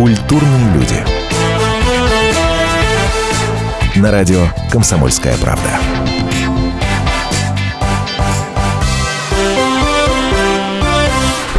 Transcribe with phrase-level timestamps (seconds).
[0.00, 1.04] Культурные люди.
[3.96, 5.78] На радио «Комсомольская правда».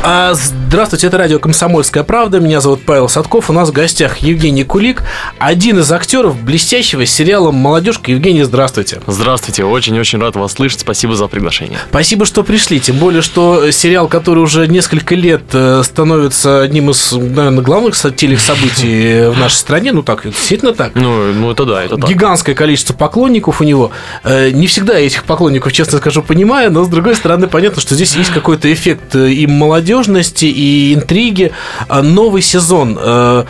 [0.03, 0.33] А,
[0.71, 2.39] здравствуйте, это радио «Комсомольская правда».
[2.39, 3.49] Меня зовут Павел Садков.
[3.49, 5.03] У нас в гостях Евгений Кулик,
[5.37, 8.09] один из актеров блестящего сериала «Молодежка».
[8.09, 9.01] Евгений, здравствуйте.
[9.05, 10.79] Здравствуйте, очень-очень рад вас слышать.
[10.79, 11.77] Спасибо за приглашение.
[11.89, 12.79] Спасибо, что пришли.
[12.79, 19.27] Тем более, что сериал, который уже несколько лет э, становится одним из, наверное, главных телесобытий
[19.27, 19.91] в нашей стране.
[19.91, 20.95] Ну так, действительно так.
[20.95, 22.09] Ну, ну это да, это так.
[22.09, 23.91] Гигантское количество поклонников у него.
[24.23, 27.93] Э, не всегда я этих поклонников, честно скажу, понимаю, но с другой стороны, понятно, что
[27.93, 31.51] здесь есть какой-то эффект э, и молодежности, и интриги.
[31.87, 33.43] А Новый сезон э,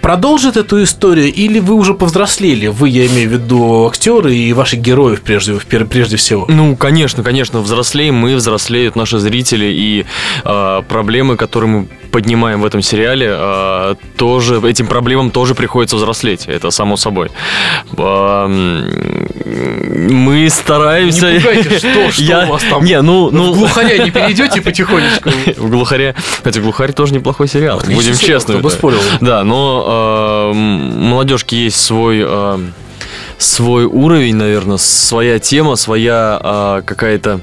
[0.00, 2.66] продолжит эту историю, или вы уже повзрослели?
[2.68, 6.46] Вы, я имею в виду актеры и ваших героев прежде, прежде всего.
[6.48, 10.06] Ну, конечно, конечно, взрослеем мы, взрослеют наши зрители, и
[10.44, 16.46] э, проблемы, которые мы поднимаем в этом сериале, э, тоже этим проблемам тоже приходится взрослеть,
[16.46, 17.30] это само собой.
[17.96, 18.46] Э,
[20.10, 21.32] мы стараемся.
[21.32, 22.84] Не пугайте, что, что Я- у вас там?
[22.84, 23.52] Не, ну, ну.
[23.52, 25.30] В глухаря не перейдете потихонечку?
[25.56, 26.14] В глухаре.
[26.42, 27.82] Хотя глухарь тоже неплохой сериал.
[27.86, 28.60] Будем честны.
[29.20, 32.22] Да, но э, молодежки есть свой.
[32.26, 32.58] э,
[33.38, 37.40] свой уровень, наверное, своя тема, своя э, какая-то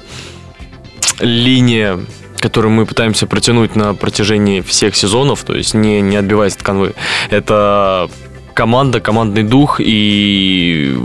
[1.19, 1.99] линия,
[2.39, 6.93] которую мы пытаемся протянуть на протяжении всех сезонов, то есть не, не отбиваясь от канвы.
[7.31, 8.09] Это
[8.57, 10.97] команда, командный дух и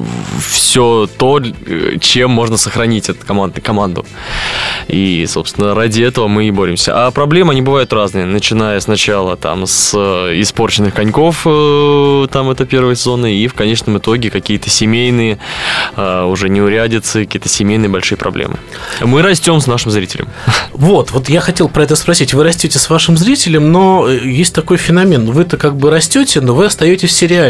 [0.48, 1.38] все то,
[2.00, 3.60] чем можно сохранить эту команду.
[3.62, 4.06] команду.
[4.88, 7.06] И, собственно, ради этого мы и боремся.
[7.06, 12.64] А проблемы, они бывают разные, начиная сначала там с э, испорченных коньков, э, там это
[12.64, 15.38] первые сезоны, и в конечном итоге какие-то семейные,
[15.96, 18.56] э, уже неурядицы, какие-то семейные большие проблемы.
[19.02, 20.28] Мы растем с нашим зрителем.
[20.72, 22.34] Вот, вот я хотел про это спросить.
[22.34, 25.30] Вы растете с вашим зрителем, но есть такой феномен.
[25.30, 27.41] Вы-то как бы растете, но вы остаетесь в сериале.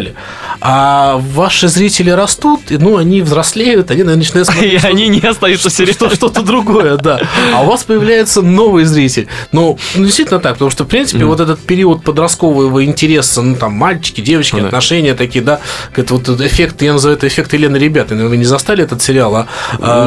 [0.60, 5.08] А ваши зрители растут, и, ну, они взрослеют, они, наверное, начинают смотреть И что-то- они
[5.08, 5.92] не остаются в сериале.
[5.94, 7.20] что- что-то другое, да.
[7.54, 9.26] А у вас появляется новый зритель.
[9.50, 13.72] Ну, ну, действительно так, потому что, в принципе, вот этот период подросткового интереса, ну, там,
[13.72, 14.66] мальчики, девочки, Ну да.
[14.68, 15.60] отношения такие, да,
[15.96, 18.14] это вот эффект, я называю это эффект Елены Ребята.
[18.14, 19.46] Вы не застали этот сериал, а,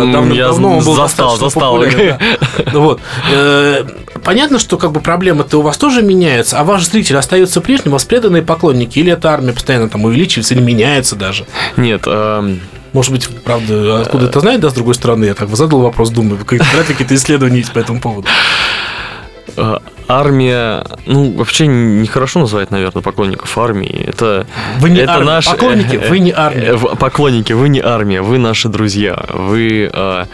[0.01, 1.79] М, давно, я давно он был застал, застал.
[1.79, 2.17] да.
[2.71, 3.01] Ну Вот.
[4.25, 7.91] Э, Понятно, что как бы проблемы-то у вас тоже меняются, а ваш зритель остается прежним,
[7.91, 11.45] у вас преданные поклонники, или эта армия постоянно там увеличивается или меняется даже?
[11.77, 12.59] Нет, эм,
[12.93, 16.39] Может быть, правда, откуда это знает, да, с другой стороны, я так задал вопрос, думаю,
[16.49, 18.27] вряд ли какие-то исследования есть по этому поводу.
[19.57, 19.77] э,
[20.07, 24.05] армия, ну, вообще нехорошо называть, наверное, поклонников армии.
[24.07, 24.45] Это,
[24.79, 25.25] Вы не это армия.
[25.25, 25.45] наш...
[25.45, 26.65] Поклонники, вы не армия.
[26.71, 29.25] Э, в- Поклонники, вы не армия, вы наши друзья.
[29.33, 29.89] Вы...
[29.93, 30.25] э,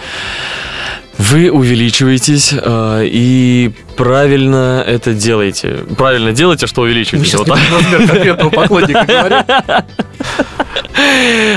[1.22, 5.86] Вы увеличиваетесь э, и правильно это делаете.
[5.96, 7.30] Правильно делаете, что увеличиваетесь.
[7.30, 7.60] сейчас Вот так.
[7.72, 9.06] размер конкретного поклонника.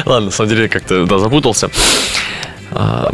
[0.05, 1.71] Ладно, на самом деле как-то да, запутался.
[2.73, 3.11] А,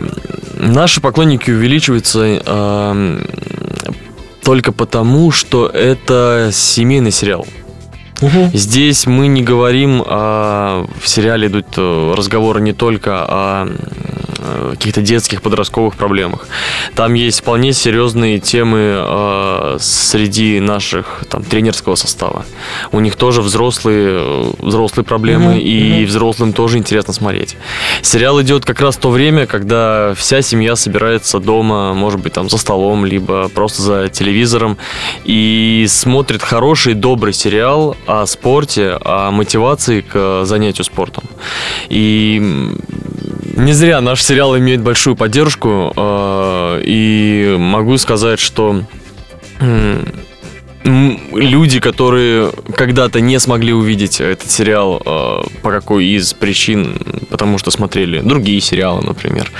[0.56, 3.22] Наши поклонники увеличиваются а,
[4.42, 7.46] только потому, что это семейный сериал.
[8.52, 10.86] Здесь мы не говорим о...
[11.00, 13.68] В сериале идут э, разговоры не только о
[14.70, 16.48] каких-то детских, подростковых проблемах.
[16.94, 22.44] Там есть вполне серьезные темы э, среди наших там, тренерского состава.
[22.92, 27.56] У них тоже взрослые, э, взрослые проблемы, Мгм, и взрослым тоже интересно смотреть.
[28.02, 32.48] Сериал идет как раз в то время, когда вся семья собирается дома, может быть, там
[32.48, 34.76] за столом, либо просто за телевизором,
[35.24, 41.24] и смотрит хороший, добрый сериал о спорте, о мотивации к э, занятию спортом.
[41.88, 42.70] И
[43.60, 48.82] не зря наш сериал имеет большую поддержку, э, и могу сказать, что
[50.82, 56.96] люди, которые когда-то не смогли увидеть этот сериал э, по какой из причин,
[57.28, 59.50] потому что смотрели другие сериалы, например,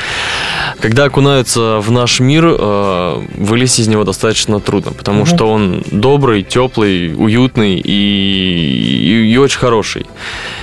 [0.81, 5.27] когда окунаются в наш мир, э, вылезть из него достаточно трудно, потому Мгм.
[5.27, 10.07] что он добрый, теплый, уютный и, и- и очень хороший.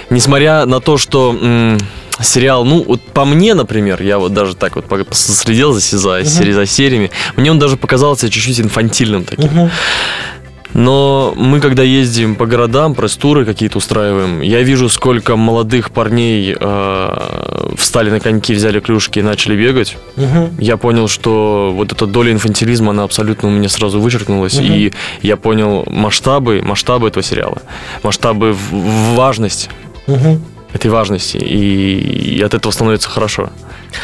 [0.09, 1.77] Несмотря на то, что м,
[2.21, 6.51] сериал, ну, вот по мне, например, я вот даже так вот следил за, за, сери-
[6.53, 9.49] за сериями, мне он даже показался чуть-чуть инфантильным таким.
[10.73, 17.69] Но мы, когда ездим по городам, пресс-туры какие-то устраиваем, я вижу, сколько молодых парней э,
[17.77, 19.97] встали на коньки, взяли клюшки и начали бегать.
[20.59, 24.55] Я понял, что вот эта доля инфантилизма, она абсолютно у меня сразу вычеркнулась.
[24.55, 24.65] Мгм.
[24.73, 27.57] И я понял масштабы, масштабы этого сериала.
[28.03, 29.15] Масштабы в-
[30.07, 30.41] важность
[30.73, 31.37] этой важности.
[31.37, 33.49] И, и от этого становится хорошо.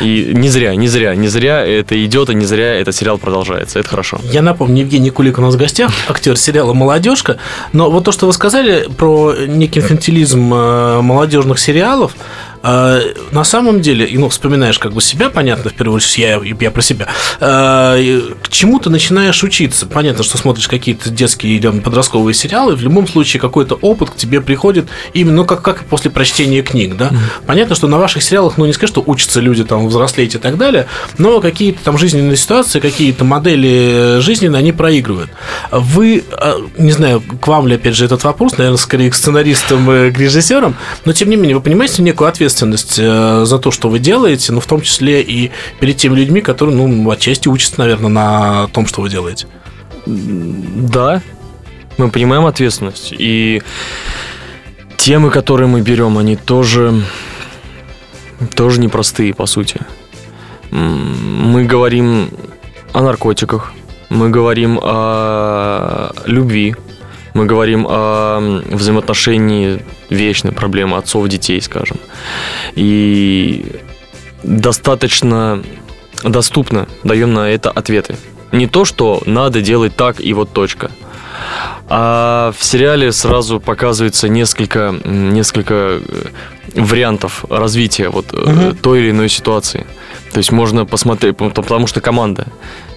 [0.01, 3.79] И не зря, не зря, не зря это идет, и не зря этот сериал продолжается.
[3.79, 4.19] Это хорошо.
[4.23, 7.37] Я напомню, Евгений Кулик у нас в гостях, актер сериала «Молодежка».
[7.73, 12.15] Но вот то, что вы сказали про некий инфантилизм э, молодежных сериалов,
[12.63, 16.71] на самом деле, и, ну, вспоминаешь как бы себя, понятно, в первую очередь, я, я
[16.71, 17.09] про себя,
[17.41, 19.85] э, к чему ты начинаешь учиться?
[19.85, 24.39] Понятно, что смотришь какие-то детские или подростковые сериалы, в любом случае какой-то опыт к тебе
[24.39, 27.09] приходит именно, ну, как, как после прочтения книг, да?
[27.09, 27.45] Mm-hmm.
[27.45, 30.57] Понятно, что на ваших сериалах, ну, не скажешь, что учатся люди там взрослеть и так
[30.57, 30.87] далее,
[31.17, 35.31] но какие-то там жизненные ситуации, какие-то модели жизненные они проигрывают.
[35.69, 36.23] Вы,
[36.77, 40.17] не знаю, к вам ли, опять же, этот вопрос, наверное, скорее к сценаристам и к
[40.17, 44.51] режиссерам, но, тем не менее, вы понимаете некую ответственность э, за то, что вы делаете,
[44.53, 48.85] но в том числе и перед теми людьми, которые, ну, отчасти учатся, наверное, на том,
[48.85, 49.47] что вы делаете.
[50.05, 51.21] Да,
[51.97, 53.13] мы понимаем ответственность.
[53.17, 53.61] И
[54.97, 57.03] темы, которые мы берем, они тоже,
[58.55, 59.79] тоже непростые, по сути.
[60.71, 62.29] Мы говорим
[62.93, 63.73] о наркотиках,
[64.09, 66.75] мы говорим о любви,
[67.33, 71.97] мы говорим о взаимоотношении вечной проблемы отцов-детей, скажем.
[72.75, 73.65] И
[74.43, 75.63] достаточно
[76.23, 78.17] доступно даем на это ответы.
[78.51, 80.91] Не то, что надо делать так и вот точка.
[81.89, 86.01] А в сериале сразу показывается несколько, несколько э,
[86.75, 88.73] вариантов развития вот угу.
[88.81, 89.85] той или иной ситуации.
[90.31, 92.47] То есть можно посмотреть, потому что команда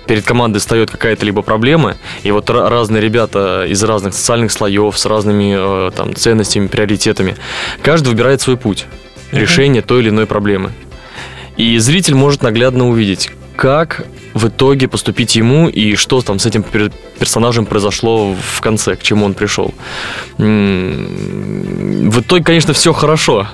[0.06, 5.04] перед командой встает какая-то либо проблема, и вот разные ребята из разных социальных слоев, с
[5.04, 7.36] разными э, там, ценностями, приоритетами,
[7.82, 8.86] каждый выбирает свой путь
[9.32, 10.70] решения той или иной проблемы.
[11.56, 14.06] И зритель может наглядно увидеть, как
[14.36, 16.62] в итоге поступить ему и что там с этим
[17.18, 19.72] персонажем произошло в конце, к чему он пришел.
[20.36, 23.48] В итоге, конечно, все хорошо.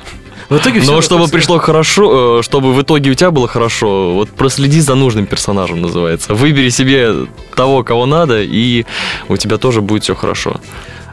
[0.48, 4.12] В итоге все Но чтобы пришло хорошо, э, чтобы в итоге у тебя было хорошо,
[4.12, 6.34] вот проследи за нужным персонажем называется.
[6.34, 8.84] Выбери себе того, кого надо, и
[9.28, 10.60] у тебя тоже будет все хорошо.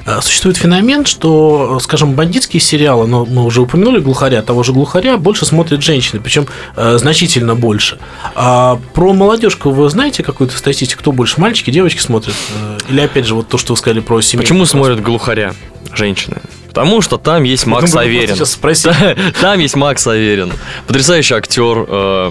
[0.05, 5.17] А, существует феномен, что, скажем, бандитские сериалы, но мы уже упомянули глухаря, того же глухаря
[5.17, 7.99] больше смотрят женщины, причем э, значительно больше.
[8.35, 12.35] А про молодежку вы знаете какую-то статистику, кто больше, мальчики, девочки смотрят?
[12.61, 14.43] Э, или опять же вот то, что вы сказали про семью?
[14.43, 15.53] Почему смотрят глухаря
[15.93, 16.37] женщины?
[16.69, 18.35] Потому что там есть Макс Потом Аверин.
[18.35, 18.91] Сейчас спросить.
[19.41, 20.53] Там есть Макс Аверин.
[20.85, 22.29] Потрясающий актер, э,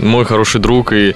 [0.00, 0.94] мой хороший друг.
[0.94, 1.14] И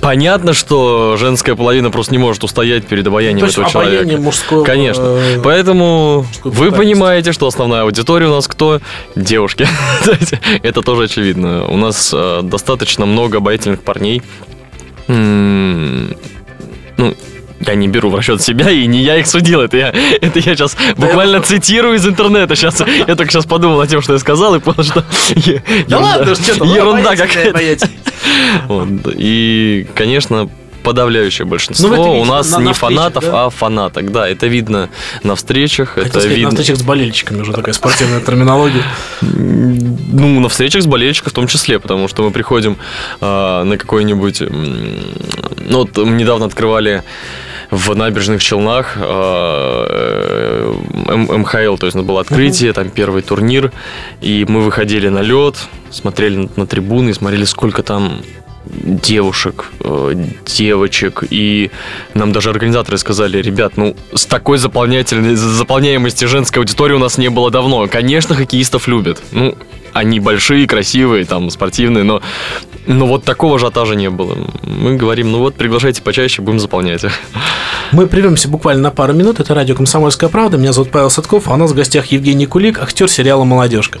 [0.00, 4.16] понятно, что женская половина просто не может устоять перед обаянием этого человека.
[4.18, 4.62] мужского.
[4.62, 5.02] Конечно.
[5.02, 8.80] Э, Поэтому вы понимаете, что основная аудитория у нас кто?
[9.16, 9.66] Девушки.
[10.62, 11.66] Это тоже очевидно.
[11.66, 14.22] У нас э, достаточно много обаятельных парней.
[15.08, 16.06] Ну,
[17.66, 19.60] я не беру в расчет себя, и не я их судил.
[19.60, 19.88] Это я,
[20.20, 22.56] это я сейчас буквально цитирую из интернета.
[22.56, 25.04] Сейчас, я только сейчас подумал о том, что я сказал, и понял, что
[25.88, 27.88] да ладно, что ерунда какая-то.
[29.16, 30.48] И, конечно,
[30.82, 33.46] подавляющее большинство ну, у нас на, не на фанатов, да?
[33.46, 34.10] а фанаток.
[34.12, 34.90] Да, это видно
[35.22, 35.90] на встречах.
[35.90, 36.50] Хотел это сказать, видно...
[36.50, 38.82] на встречах с болельщиками уже такая спортивная терминология.
[39.20, 42.76] Ну, на встречах с болельщиками в том числе, потому что мы приходим
[43.20, 44.40] э, на какой-нибудь...
[44.40, 47.02] Ну, вот недавно открывали
[47.72, 50.74] в набережных Челнах э,
[51.08, 53.72] МХЛ, то есть у нас было открытие, там первый турнир,
[54.20, 55.56] и мы выходили на лед,
[55.90, 58.20] смотрели на трибуны, смотрели, сколько там
[58.64, 60.14] девушек, э,
[60.46, 61.70] девочек, и
[62.14, 67.50] нам даже организаторы сказали, ребят, ну, с такой заполняемости женской аудитории у нас не было
[67.50, 67.86] давно.
[67.88, 69.22] Конечно, хоккеистов любят.
[69.32, 69.56] Ну,
[69.92, 72.22] они большие, красивые, там, спортивные, но,
[72.86, 74.36] но вот такого ажиотажа не было.
[74.62, 77.04] Мы говорим, ну вот, приглашайте почаще, будем заполнять.
[77.92, 79.38] Мы прервемся буквально на пару минут.
[79.40, 80.56] Это радио «Комсомольская правда».
[80.56, 84.00] Меня зовут Павел Садков, а у нас в гостях Евгений Кулик, актер сериала «Молодежка».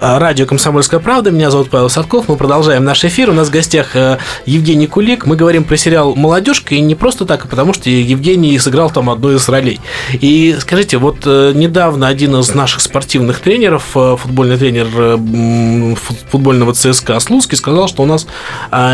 [0.00, 1.32] Радио «Комсомольская правда».
[1.32, 2.28] Меня зовут Павел Садков.
[2.28, 3.30] Мы продолжаем наш эфир.
[3.30, 5.26] У нас в гостях э, Евгений Кулик.
[5.26, 6.76] Мы говорим про сериал «Молодежка».
[6.76, 9.80] И не просто так, а потому что Евгений сыграл там одну из ролей.
[10.12, 15.94] И скажите, вот э, недавно один из наших спортивных тренеров, э, футбольный тренер э,
[16.30, 18.28] футбольного ЦСКА Слуцкий, сказал, что у нас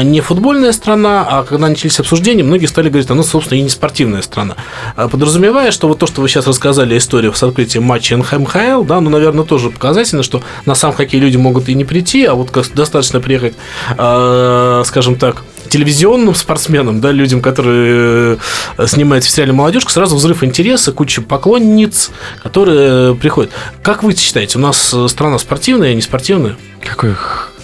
[0.04, 3.68] не футбольная страна, а когда начались обсуждения, многие стали говорить, а у собственно, и не
[3.68, 4.56] спортивная страна.
[4.96, 9.10] Подразумевая, что вот то, что вы сейчас рассказали, историю с открытием матча НХМХЛ, да, ну,
[9.10, 13.20] наверное, тоже показательно, что на сам хоккей люди могут и не прийти, а вот достаточно
[13.20, 13.54] приехать,
[13.98, 18.38] э, скажем так, телевизионным спортсменам, да, людям, которые
[18.78, 22.10] э, снимаются в сериале «Молодежка», сразу взрыв интереса, куча поклонниц,
[22.42, 23.50] которые приходят.
[23.82, 26.56] Как вы считаете, у нас э, страна спортивная, не спортивная?
[26.84, 27.14] Какой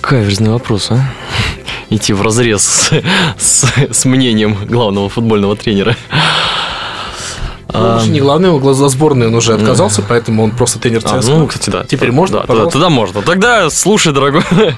[0.00, 0.98] каверзный вопрос, а?
[1.90, 2.90] Идти в разрез с,
[3.38, 5.96] с- с мнением главного футбольного тренера.
[7.72, 10.78] Ну, он А, же не главный, он за сборную он уже отказался, поэтому он просто
[10.78, 11.32] тренер а, ЦСКА.
[11.32, 11.84] ну, кстати, да.
[11.84, 12.44] Теперь можно?
[12.46, 13.22] Да, тогда, можно.
[13.22, 14.42] Тогда слушай, дорогой.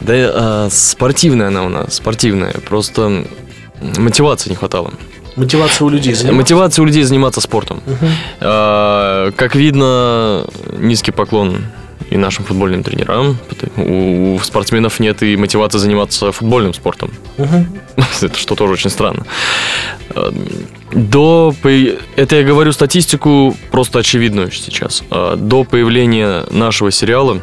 [0.00, 2.52] Да, а, спортивная она у нас, спортивная.
[2.68, 3.24] Просто
[3.96, 4.92] мотивации не хватало.
[5.36, 6.36] Мотивация у людей заниматься.
[6.36, 7.82] Мотивация у людей заниматься спортом.
[8.40, 10.46] А, Как видно,
[10.78, 11.64] низкий поклон
[12.10, 13.38] и нашим футбольным тренерам.
[13.76, 17.10] У спортсменов нет и мотивации заниматься футбольным спортом.
[18.22, 19.26] Это что тоже очень странно.
[20.10, 20.32] А,
[20.92, 21.54] До...
[22.16, 25.02] Это я говорю статистику просто очевидную сейчас.
[25.10, 27.40] А, До появления нашего сериала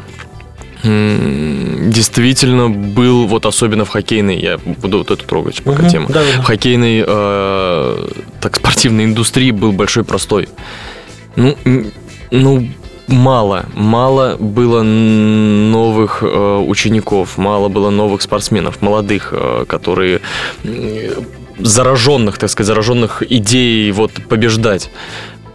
[0.84, 6.42] действительно был, вот особенно в хоккейной, я буду вот эту трогать пока Мгм, тему, да-да-да.
[6.42, 8.08] в хоккейной, э,
[8.42, 10.48] так, спортивной индустрии был большой простой.
[11.36, 11.56] Ну,
[12.30, 12.68] ну,
[13.08, 20.20] мало, мало было новых э, учеников, мало было новых спортсменов, молодых, э, которые
[20.64, 20.74] м,
[21.58, 24.90] зараженных, так сказать, зараженных идеей вот побеждать.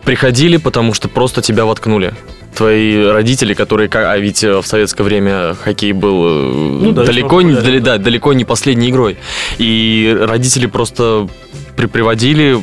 [0.03, 2.13] Приходили, потому что просто тебя воткнули.
[2.55, 6.51] Твои родители, которые, а ведь э, в советское время хоккей был э,
[6.81, 9.17] Ну да, далеко, не, дали- да, далеко не последней игрой.
[9.59, 11.27] И родители просто
[11.75, 12.57] при- приводили,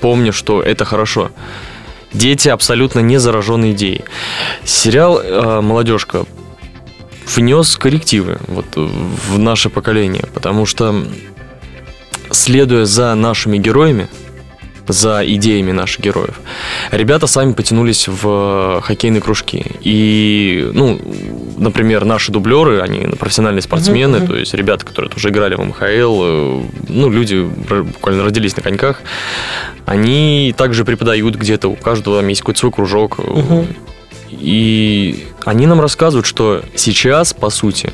[0.00, 1.30] помня, что это хорошо.
[2.12, 4.04] Дети абсолютно не заражены идеей.
[4.64, 6.24] Сериал э, «Молодежка»
[7.26, 11.04] внес коррективы вот, в наше поколение, потому что,
[12.30, 14.08] следуя за нашими героями,
[14.86, 16.40] за идеями наших героев.
[16.90, 19.64] Ребята сами потянулись в хоккейные кружки.
[19.82, 20.98] И, ну,
[21.58, 26.62] например, наши дублеры, они профессиональные спортсмены, то есть ребята, которые тоже играли в МХЛ, э,
[26.88, 29.02] ну, люди буквально родились на коньках,
[29.86, 33.18] они также преподают где-то, у каждого есть какой-то свой кружок.
[34.30, 37.92] И они нам рассказывают, что сейчас, по сути,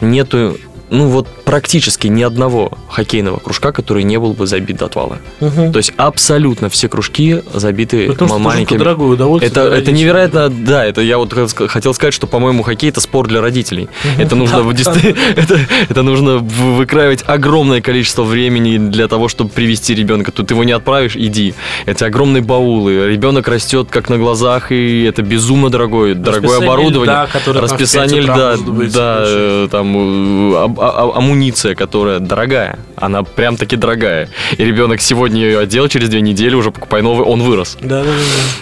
[0.00, 0.56] нету,
[0.90, 5.18] ну вот практически ни одного хоккейного кружка, который не был бы забит до отвала.
[5.40, 5.72] Мгм.
[5.72, 8.78] То есть абсолютно все кружки забиты Потому что это маленькими.
[8.78, 9.50] дорогое удовольствие.
[9.50, 13.00] Это, это невероятно, да, это я вот хотел ска- хотел сказать, что, по-моему, хоккей это
[13.00, 13.88] спорт для родителей.
[14.18, 14.64] Это нужно,
[15.36, 20.32] это, это нужно выкраивать огромное количество времени для того, чтобы привести ребенка.
[20.32, 21.54] Тут его не отправишь, иди.
[21.86, 23.08] Это огромные баулы.
[23.08, 27.26] Ребенок растет как на глазах, и это безумно дорогое, дорогое оборудование.
[27.26, 32.78] льда, Расписание 5 утра льда, да, э, там э, а- а- амуниция, которая дорогая.
[32.96, 34.28] Она прям таки дорогая.
[34.58, 37.76] И ребенок сегодня ее одел, через две недели уже покупай новый, он вырос.
[37.80, 38.16] Да, да, да.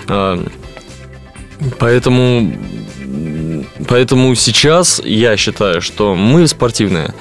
[0.09, 0.45] А,
[1.79, 2.53] Поэтому,
[3.89, 7.15] поэтому сейчас я считаю, что мы спортивные.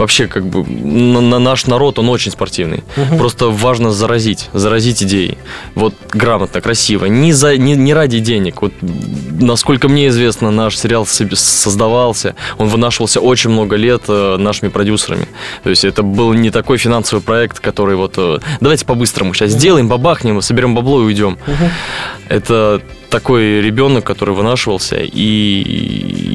[0.00, 2.82] Вообще, как бы, на, на наш народ, он очень спортивный.
[3.18, 5.36] Просто важно заразить, заразить идеей.
[5.74, 7.04] Вот грамотно, красиво.
[7.04, 8.62] Не, за, не, не ради денег.
[8.62, 15.28] Вот, насколько мне известно, наш сериал создавался, он вынашивался очень много лет э, нашими продюсерами.
[15.64, 19.88] То есть это был не такой финансовый проект, который вот, э, давайте по-быстрому сейчас сделаем,
[19.88, 21.36] бабахнем, соберем бабло и уйдем.
[22.30, 22.80] Это
[23.10, 25.60] такой ребенок, который вынашивался и,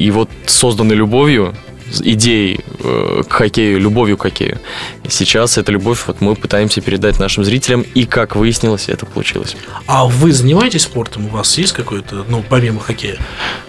[0.04, 1.52] и вот созданный любовью,
[2.00, 4.58] идеей э, к хоккею, любовью к хоккею.
[5.04, 9.56] И сейчас эта любовь вот мы пытаемся передать нашим зрителям, и как выяснилось, это получилось.
[9.86, 11.26] А вы занимаетесь спортом?
[11.26, 13.16] У вас есть какой-то, ну, помимо хоккея?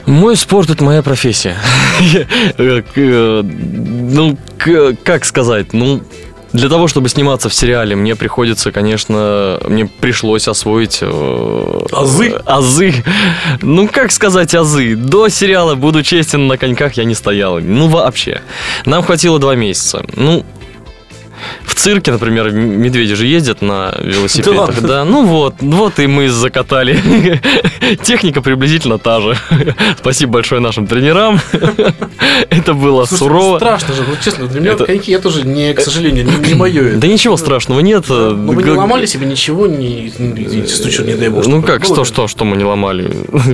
[0.05, 1.57] Мой спорт это моя профессия.
[2.57, 4.37] Э, э, Ну,
[5.03, 6.01] как сказать, ну.
[6.57, 10.99] Для того, чтобы сниматься в сериале, мне приходится, конечно, мне пришлось освоить...
[11.01, 12.29] э, Азы?
[12.29, 12.93] э, Азы.
[13.61, 14.95] Ну, как сказать азы?
[14.95, 17.59] До сериала, буду честен, на коньках я не стоял.
[17.59, 18.41] Ну, вообще.
[18.85, 20.03] Нам хватило два месяца.
[20.15, 20.43] Ну,
[21.65, 25.05] в цирке, например, медведи же ездят на велосипедах, да.
[25.05, 26.97] Ну вот, вот и мы закатали.
[28.03, 29.37] Техника приблизительно та же.
[29.97, 31.39] Спасибо большое нашим тренерам.
[32.49, 33.57] Это было Слушай, сурово.
[33.57, 36.53] страшно же, вот честно, для меня Это- коньки, я тоже, не, к сожалению, не, не
[36.53, 36.97] мое.
[36.97, 38.05] Да ничего страшного нет.
[38.09, 41.45] Но вы не ломали себе ничего, не, не, извините, стучу, не дай бог.
[41.45, 43.11] Ну как, что, что, что мы не ломали?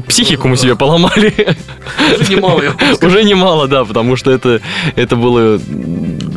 [0.08, 1.34] Психику мы себе поломали.
[2.20, 2.62] Уже немало.
[3.02, 4.62] Уже немало, да, потому что это,
[4.96, 5.60] это было,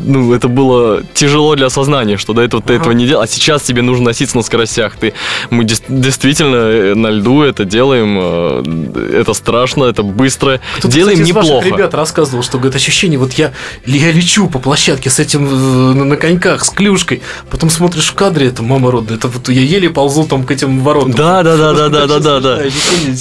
[0.07, 3.61] ну, это было тяжело для осознания, что до этого ты этого не делал, а сейчас
[3.63, 4.95] тебе нужно носиться на скоростях.
[4.95, 5.13] Ты,
[5.49, 11.19] мы дес- действительно э, на льду это делаем, э, это страшно, это быстро, Кто-то, делаем
[11.19, 11.67] кстати, из неплохо.
[11.67, 13.51] ребят рассказывал, что, говорит, ощущение, вот я,
[13.85, 18.13] я лечу по площадке с этим э, на, на коньках, с клюшкой, потом смотришь в
[18.15, 21.11] кадре, это мама родная, это вот я еле ползу там к этим воротам.
[21.13, 22.59] Да, да, да, да, да, да, да, да.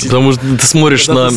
[0.05, 1.31] Потому что ты смотришь на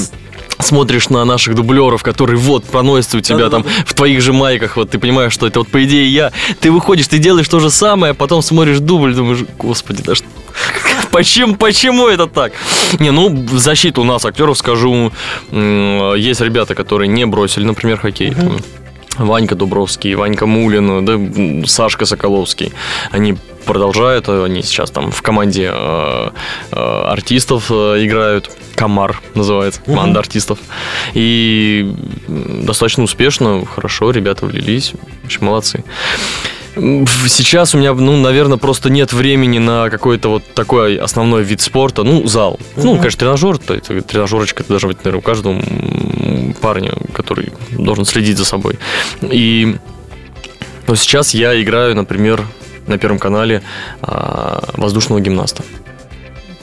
[0.59, 3.83] смотришь на наших дублеров, которые вот проносятся у тебя там Да-да-да.
[3.85, 6.31] в твоих же майках, вот ты понимаешь, что это вот по идее я.
[6.59, 10.25] Ты выходишь, ты делаешь то же самое, а потом смотришь дубль, думаешь, господи, да что...
[11.11, 12.51] Почему, почему это так?
[12.99, 15.11] Не, ну, в защиту нас, актеров, скажу,
[15.51, 18.31] м, есть ребята, которые не бросили, например, хоккей.
[18.35, 18.57] Там
[19.19, 22.73] Ванька Дубровский, Ванька Мулин, да, м, Сашка Соколовский.
[23.11, 23.35] Они
[23.65, 26.29] продолжают, э, они сейчас там в команде э,
[26.71, 28.49] э, артистов э, играют.
[28.75, 30.59] Комар называется, команда артистов.
[31.13, 31.93] И
[32.27, 34.93] достаточно успешно, хорошо, ребята влились.
[35.25, 35.83] Общем, молодцы.
[36.75, 42.03] Сейчас у меня, ну, наверное, просто нет времени на какой-то вот такой основной вид спорта.
[42.03, 42.59] Ну, зал.
[42.77, 45.61] Ну, конечно, тренажер, тренажерочка это должна быть, наверное, у каждого
[46.29, 48.77] м, парня, который должен следить за собой.
[49.21, 49.77] И
[50.87, 52.41] но сейчас я играю, например,
[52.87, 53.61] на Первом канале
[54.01, 55.63] а, воздушного гимнаста.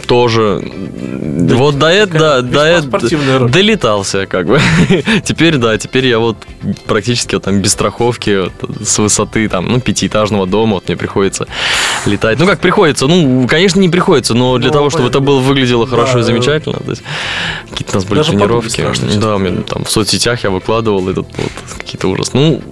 [0.06, 0.62] Тоже.
[0.62, 4.60] вот до этого, до весьма этого долетался, как бы.
[5.24, 6.36] теперь, да, теперь я вот
[6.86, 8.52] практически вот там без страховки вот,
[8.86, 11.46] с высоты там, ну, пятиэтажного дома вот мне приходится
[12.06, 12.38] летать.
[12.38, 13.06] Ну, как приходится?
[13.06, 16.20] Ну, конечно, не приходится, но для Ну, того, чтобы это было выглядело хорошо Да.
[16.20, 16.78] и замечательно.
[16.78, 17.02] то есть
[17.70, 18.68] какие-то у нас были тренировки.
[18.70, 19.66] страшно, да, у меня говоря.
[19.66, 22.32] там в соцсетях я выкладывал этот вот какие-то ужас.
[22.32, 22.62] Ну,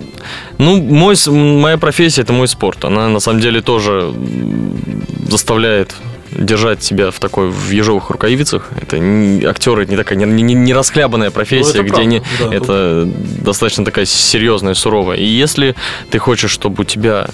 [0.58, 2.84] ну, мой, моя профессия это мой спорт.
[2.84, 4.12] Она на самом деле тоже
[5.28, 5.94] заставляет
[6.34, 8.70] держать себя в такой в ежовых рукавицах.
[8.80, 12.04] Это не, актеры это не такая не, не, не расхлябанная профессия, Ну, это где правда,
[12.04, 13.04] не, да, это
[13.42, 15.16] достаточно такая серьезная, суровая.
[15.16, 15.74] И если
[16.10, 17.28] ты хочешь, чтобы у тебя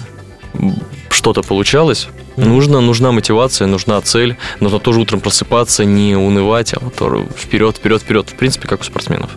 [1.09, 6.95] что-то получалось, нужно, нужна мотивация, нужна цель, нужно тоже утром просыпаться, не унывать, а вот
[7.37, 8.29] вперед, вперед, вперед.
[8.29, 9.31] В принципе, как у спортсменов.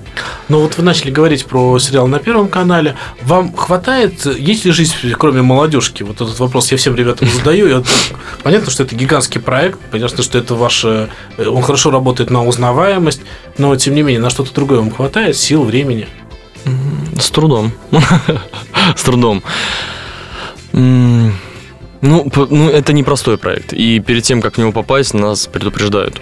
[0.48, 2.96] Но вот вы начали говорить про сериал на Первом канале.
[3.22, 6.02] Вам хватает, есть ли жизнь, кроме молодежки?
[6.02, 7.68] Вот этот вопрос я всем ребятам задаю.
[7.68, 7.82] Я-
[8.42, 11.08] понятно, что это гигантский проект, понятно, что это ваше...
[11.38, 13.20] Он хорошо работает на узнаваемость,
[13.58, 15.36] но, тем не менее, на что-то другое вам хватает?
[15.36, 16.08] Сил, времени?
[17.18, 17.72] С трудом.
[18.96, 19.42] С трудом.
[22.06, 23.72] Ну, ну, это непростой проект.
[23.72, 26.20] И перед тем, как в него попасть, нас предупреждают,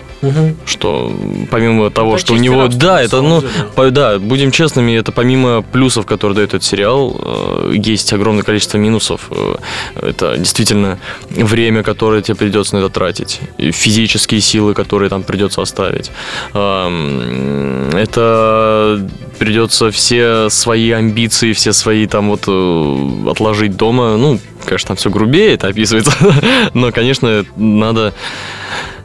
[0.66, 1.12] что
[1.50, 2.68] помимо того, Это что у него...
[2.68, 3.42] Да, это, ну,
[3.74, 8.78] по- да, будем честными, это помимо плюсов, которые дает этот сериал, э, есть огромное количество
[8.78, 9.28] минусов.
[9.30, 9.54] Э,
[9.96, 10.98] Это действительно
[11.30, 16.11] время, которое тебе придется на это тратить, и физические силы, которые там придется оставить.
[16.54, 19.06] Эм, Это
[19.38, 24.16] придется все свои амбиции, все свои там вот э, отложить дома.
[24.16, 26.12] Ну, конечно, там все грубее это описывается,
[26.74, 28.12] но, конечно, надо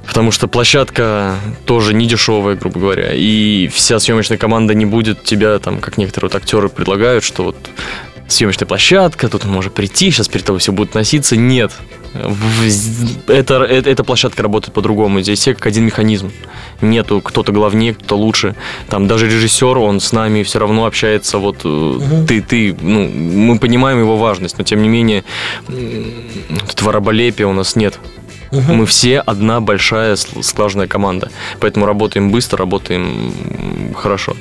[0.08, 3.12] Потому что площадка тоже не дешевая, грубо говоря.
[3.14, 7.58] И вся съемочная команда не будет тебя, там, как некоторые вот актеры предлагают, что вот
[8.28, 11.36] съемочная площадка, тут он может прийти, сейчас перед тобой все будут носиться.
[11.36, 11.72] Нет.
[13.28, 15.22] Это, это, эта площадка работает по-другому.
[15.22, 16.32] Здесь все как один механизм.
[16.82, 18.56] Нету кто-то главнее, кто-то лучше.
[18.90, 21.38] Там даже режиссер, он с нами все равно общается.
[21.38, 25.24] Вот э, ты, ты, ну, мы понимаем его важность, но тем не менее
[26.86, 28.00] раболепия у нас нет.
[28.52, 31.30] Мы все одна большая сл- слаженная команда.
[31.60, 33.34] Поэтому работаем быстро, работаем
[33.96, 34.36] хорошо.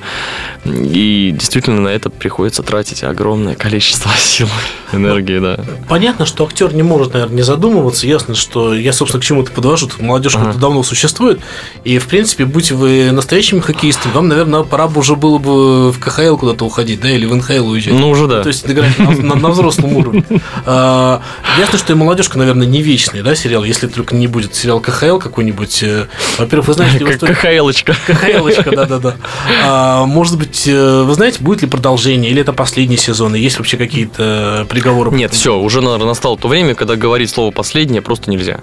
[0.65, 4.49] И действительно на это приходится тратить огромное количество сил,
[4.93, 5.59] энергии, да.
[5.89, 8.07] Понятно, что актер не может, наверное, не задумываться.
[8.07, 9.87] Ясно, что я, собственно, к чему-то подвожу.
[9.89, 10.47] Тут молодежь Ага.
[10.47, 11.41] как-то давно существует.
[11.85, 15.99] И, в принципе, будь вы настоящими хоккеистами, вам, наверное, пора бы уже было бы в
[16.01, 17.95] КХЛ куда-то уходить, да, или в НХЛ уезжать.
[17.95, 18.43] Ну, уже да.
[18.43, 20.25] То есть играть на, на- на взрослом уровне.
[20.69, 21.23] А,
[21.59, 23.63] ясно, что и молодежка, наверное, не вечная, да, сериал.
[23.65, 25.83] Если только не будет сериал КХЛ какой-нибудь.
[25.83, 26.07] э,
[26.39, 27.97] Во-первых, вы знаете, Как КХЛочка.
[28.07, 29.17] КХЛочка, да-да-да.
[29.65, 33.59] А, может быть, э, вы знаете, будет ли продолжение, или это последний сезон, и есть
[33.59, 35.11] вообще какие-то приговоры?
[35.11, 38.61] Нет, все, уже наверное, настало то время, когда говорить слово последнее просто нельзя.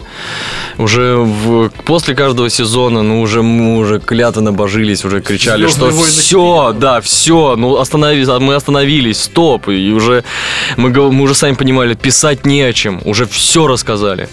[0.78, 6.00] Уже в- после каждого сезона, ну уже мы уже клятвенно божились, уже кричали, «Звездные что
[6.00, 10.24] войны» все, да, все, ну остановились, а мы остановились, стоп, и уже
[10.78, 14.30] мы, мы уже сами понимали, писать не о чем, уже все рассказали.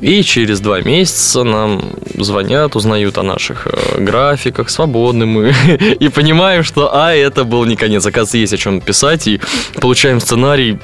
[0.00, 1.82] И через два месяца нам
[2.18, 5.54] звонят, узнают о наших э, графиках, свободны мы,
[6.00, 9.40] и понимаем, что, а, это был не конец, оказывается, есть о чем писать, и
[9.80, 10.78] получаем сценарий,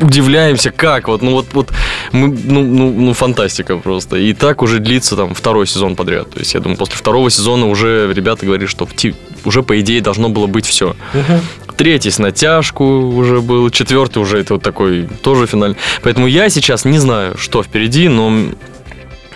[0.00, 1.72] удивляемся, как, вот, ну вот, вот,
[2.12, 4.16] мы, ну, ну, ну, фантастика просто.
[4.16, 6.30] И так уже длится там второй сезон подряд.
[6.30, 8.88] То есть, я думаю, после второго сезона уже ребята говорили, что
[9.44, 10.96] уже, по идее, должно было быть все.
[11.76, 15.76] Третий с натяжку уже был, четвертый уже это вот такой тоже финальный.
[16.02, 18.50] Поэтому я сейчас не знаю, что впереди, но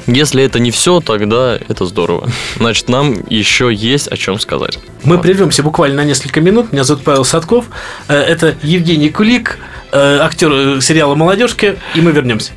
[0.09, 2.29] если это не все, тогда это здорово.
[2.57, 4.79] Значит, нам еще есть о чем сказать.
[5.05, 6.72] Мы прервемся буквально на несколько минут.
[6.72, 7.66] Меня зовут Павел Садков.
[8.09, 9.59] Э, Это Евгений Кулик,
[9.92, 12.53] э, актер э, сериала «Молодежки», и мы вернемся.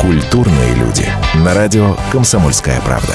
[0.00, 1.08] Культурные люди.
[1.34, 3.14] На радио «Комсомольская правда».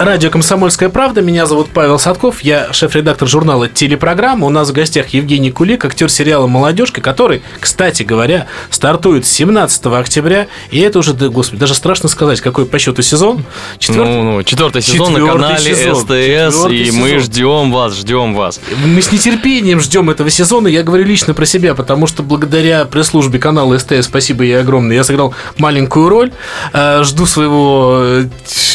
[0.00, 1.20] Радио «Комсомольская правда».
[1.20, 2.40] Меня зовут Павел Садков.
[2.40, 4.46] Я шеф-редактор журнала «Телепрограмма».
[4.46, 10.46] У нас в гостях Евгений Кулик, актер сериала «Молодежка», который, кстати говоря, стартует 17 октября.
[10.70, 13.44] И это уже, да, господи, даже страшно сказать, какой по счету сезон.
[13.78, 14.14] Четвертый.
[14.14, 15.96] Ну, ну, четвертый сезон на Четвертый канале сезон.
[15.96, 17.20] СТС, Четвертый и мы сезон.
[17.20, 18.60] ждем вас, ждем вас.
[18.82, 20.68] Мы с нетерпением ждем этого сезона.
[20.68, 25.04] Я говорю лично про себя, потому что благодаря пресс-службе канала СТС, спасибо ей огромное, я
[25.04, 26.32] сыграл маленькую роль.
[26.72, 28.24] Э, Жду своего э,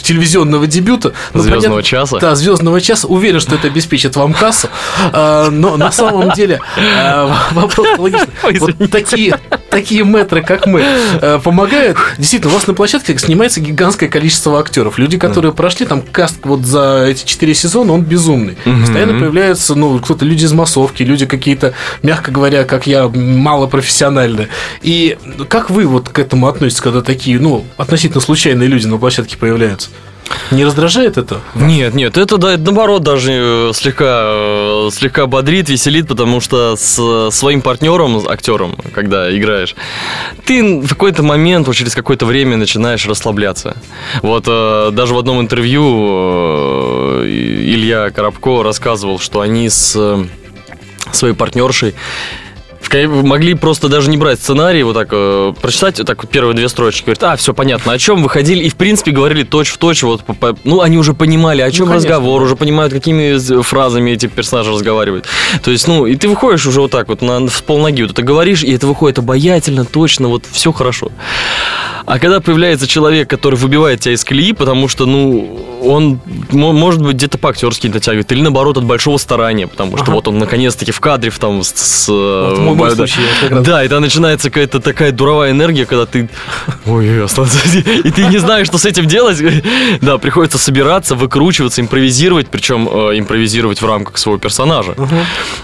[0.03, 1.14] телевизионного дебюта.
[1.33, 2.19] Ну, Звездного часа.
[2.19, 3.07] Да, звездного часа.
[3.07, 4.69] Уверен, что это обеспечит вам кассу.
[5.13, 8.27] Э, Но на самом деле э, вопрос логичный.
[8.59, 10.83] Вот такие, такие метры, как мы,
[11.21, 11.97] э, помогают.
[12.17, 14.97] Действительно, у вас на площадке снимается гигантское количество актеров.
[14.97, 18.57] Люди, которые прошли там каст вот за эти четыре сезона, он безумный.
[18.63, 21.73] Постоянно появляются, ну, кто-то люди из массовки, люди какие-то,
[22.03, 24.49] мягко говоря, как я, малопрофессиональные.
[24.81, 25.17] И
[25.49, 29.89] как вы вот к этому относитесь, когда такие, ну, относительно случайные люди на площадке появляются?
[30.51, 31.41] Не раздражает это?
[31.55, 37.29] Нет, нет, это да, наоборот даже э, слегка, э, слегка бодрит, веселит, потому что с
[37.31, 39.75] своим партнером, актером, когда играешь,
[40.45, 43.75] ты в какой-то момент, через какое-то время начинаешь расслабляться.
[44.21, 49.97] Вот э, даже в одном интервью Илья Коробко рассказывал, что они с
[51.11, 51.95] своей партнершей
[52.93, 57.05] могли просто даже не брать сценарий, вот так э, прочитать, вот так первые две строчки,
[57.05, 60.23] говорит, а, все понятно, о чем выходили, и в принципе говорили точь в точь, вот,
[60.23, 64.27] по- по- ну, они уже понимали, о чем конечно, разговор, уже понимают, какими фразами эти
[64.27, 65.25] персонажи разговаривают.
[65.63, 68.21] То есть, ну, и ты выходишь уже вот так вот на, в полноги, вот это
[68.21, 71.11] говоришь, и это выходит обаятельно, точно, вот все хорошо.
[72.05, 76.19] А когда появляется человек, который выбивает тебя из колеи, потому что, ну, он,
[76.51, 80.13] мо- может быть, где-то по-актерски дотягивает, или наоборот, от большого старания, потому что Ага.
[80.13, 82.95] вот он наконец-таки в кадре, в там, с, с, Вот мой- мой да.
[82.95, 86.29] случай, раз- Да, и там начинается какая-то такая дуровая энергия, когда ты...
[86.85, 87.59] Ой, останься.
[88.03, 89.41] И ты не знаешь, что с этим делать.
[90.01, 94.95] Да, приходится собираться, выкручиваться, импровизировать, причем э, импровизировать в рамках своего персонажа.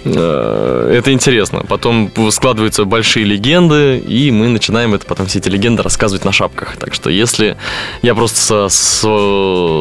[0.05, 1.63] Э, Это интересно.
[1.67, 6.75] Потом складываются большие легенды, и мы начинаем это потом все эти легенды рассказывать на шапках.
[6.77, 7.57] Так что если
[8.01, 9.01] я просто со- с,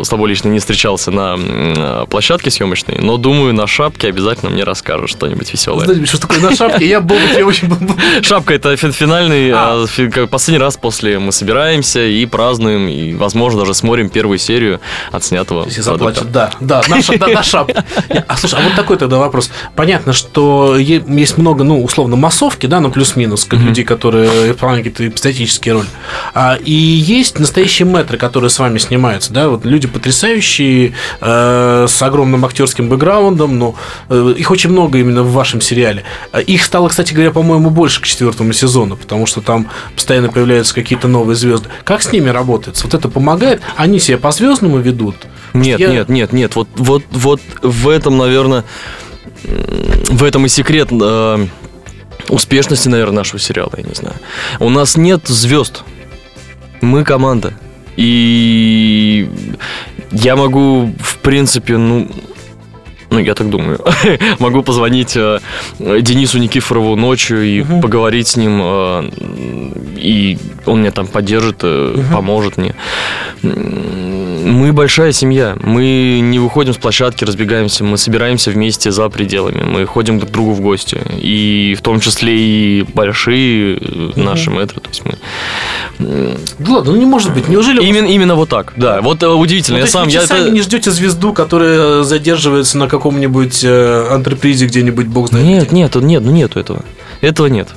[0.04, 4.64] с тобой лично не встречался на м, площадке съемочной, но думаю, на шапке обязательно мне
[4.64, 5.84] расскажешь что-нибудь веселое.
[5.86, 6.86] Знаете, что такое на шапке?
[6.88, 9.84] Я был бы, я очень был бы- Шапка это фи- финальный, А.
[10.12, 14.80] как последний раз после мы собираемся и празднуем, и, возможно, даже смотрим первую серию
[15.12, 17.84] отснятого Если заплатят, да, да, на, ша- да, на шапке.
[18.26, 19.50] А слушай, а вот такой тогда вопрос.
[19.76, 25.08] Понятно, что есть много, ну, условно, массовки, да, ну, плюс-минус, как людей, которые исполняют какие-то
[25.08, 25.86] эпизодические роли.
[26.34, 31.86] А, и есть настоящие метры, которые с вами снимаются, да, вот люди потрясающие потрясающие, э,
[31.88, 33.74] с огромным актерским бэкграундом, но
[34.08, 36.02] э, их очень много именно в вашем сериале.
[36.32, 40.74] Э, Их стало, кстати говоря, по-моему, больше к четвертому сезону, потому что там постоянно появляются
[40.74, 41.68] какие-то новые звезды.
[41.84, 42.84] Как с ними работается?
[42.86, 43.62] Вот это помогает?
[43.76, 45.14] Они себя по-звездному ведут?
[45.54, 46.56] Нет, Я- нет, нет, нет.
[46.56, 48.64] Вот, вот, вот в этом, наверное,
[49.44, 51.46] в этом и секрет э,
[52.28, 54.16] успешности, наверное, нашего сериала, я не знаю.
[54.58, 55.84] У нас нет звезд.
[56.80, 57.54] Мы команда.
[57.96, 59.28] И
[60.12, 62.08] я могу, в принципе, ну,
[63.10, 63.80] ну, я так думаю.
[64.38, 65.40] Могу позвонить э,
[65.78, 69.10] Денису Никифорову ночью и поговорить с ним, э,
[69.96, 72.74] и он меня там поддержит, э, поможет мне.
[73.42, 75.56] Мы большая семья.
[75.60, 77.84] Мы не выходим с площадки, разбегаемся.
[77.84, 79.62] Мы собираемся вместе за пределами.
[79.62, 81.00] Мы ходим друг к другу в гости.
[81.18, 84.80] И в том числе и большие э, наши мэтры.
[84.80, 85.14] То есть мы...
[86.58, 87.48] Да ладно, ну не может быть.
[87.48, 87.82] Неужели...
[87.82, 89.00] Именно, именно вот так, да.
[89.02, 89.78] Вот э, удивительно.
[89.78, 90.04] Ну, то я есть сам...
[90.04, 95.28] вы Я часами это- не ждете звезду, которая задерживается на каком-нибудь э, антрепризе где-нибудь, бог
[95.28, 95.46] знает.
[95.46, 96.84] Нет, нет, нет, ну нету этого.
[97.22, 97.68] Этого нет.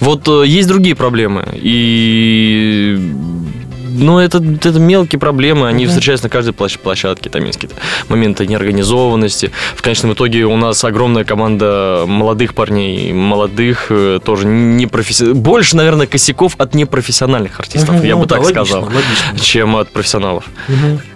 [0.00, 1.46] Вот э, есть другие проблемы.
[1.54, 2.98] И
[3.92, 7.76] ну, это, это мелкие проблемы, они встречаются на каждой площ- площадке, там есть какие-то
[8.08, 9.50] моменты неорганизованности.
[9.74, 15.76] В конечном итоге у нас огромная команда молодых парней, молодых, э, тоже не професси- Больше,
[15.76, 19.38] наверное, косяков от непрофессиональных артистов, Мгм, я ну бы да, так логично, сказал, логично.
[19.44, 20.44] чем от профессионалов.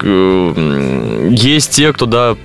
[0.02, 2.36] М, Есть те, кто, да,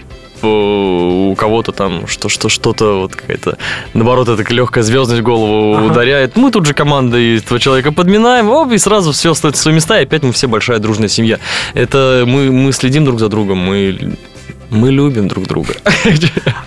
[0.44, 3.58] у кого-то там что, что, что-то вот какая-то,
[3.94, 5.86] наоборот, эта легкая звездность в голову Ага.
[5.92, 6.36] ударяет.
[6.36, 10.00] Мы тут же командой этого человека подминаем, оп, и сразу все стоит в свои места,
[10.00, 11.40] и опять мы все большая дружная семья.
[11.74, 14.16] Это мы, мы следим друг за другом, мы,
[14.70, 15.74] мы любим друг друга.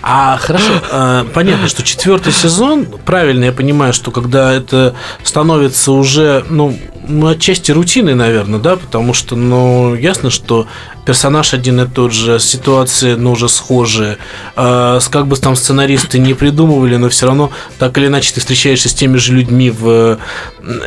[0.05, 6.43] А хорошо, э, понятно, что четвертый сезон, правильно я понимаю, что когда это становится уже,
[6.49, 10.67] ну, ну, отчасти рутиной, наверное, да, потому что, ну, ясно, что
[11.05, 14.17] персонаж один и тот же, ситуации, ну, уже схожие,
[14.55, 18.89] э, как бы там сценаристы не придумывали, но все равно так или иначе ты встречаешься
[18.89, 20.17] с теми же людьми в...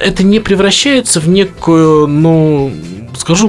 [0.00, 2.72] Это не превращается в некую, ну,
[3.16, 3.48] скажу,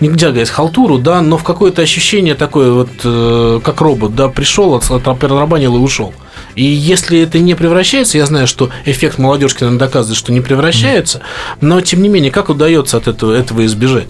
[0.00, 4.74] нельзя говорить халтуру, да, но в какое-то ощущение такое вот, э, как робот, да, пришел,
[4.74, 6.12] от- отрабанил и ушел.
[6.54, 11.20] И если это не превращается, я знаю, что эффект молодежки, наверное, доказывает, что не превращается,
[11.60, 14.08] но тем не менее, как удается от этого, этого избежать?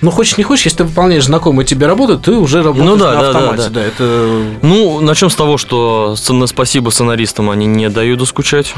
[0.00, 3.12] Ну, хочешь не хочешь, если ты выполняешь знакомую тебе работу, ты уже работаешь Ну да,
[3.14, 3.70] на да, да, автомате.
[3.70, 3.82] да.
[3.82, 4.42] это...
[4.62, 8.74] Ну, начнем с того, что спасибо сценаристам, они не дают доскучать.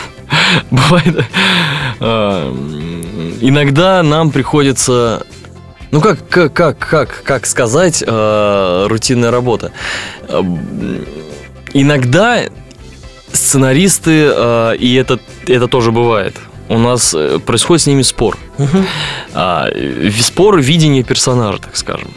[0.70, 1.24] Бывает.
[3.40, 5.26] Иногда нам приходится
[5.90, 9.70] ну как, как, как, как, как сказать, э, рутинная работа.
[10.28, 10.42] Э,
[11.72, 12.44] Иногда
[13.32, 16.36] сценаристы, э, и это, это тоже бывает,
[16.68, 18.38] у нас э, происходит с ними спор.
[19.34, 22.10] А, э, спор видения персонажа, так скажем.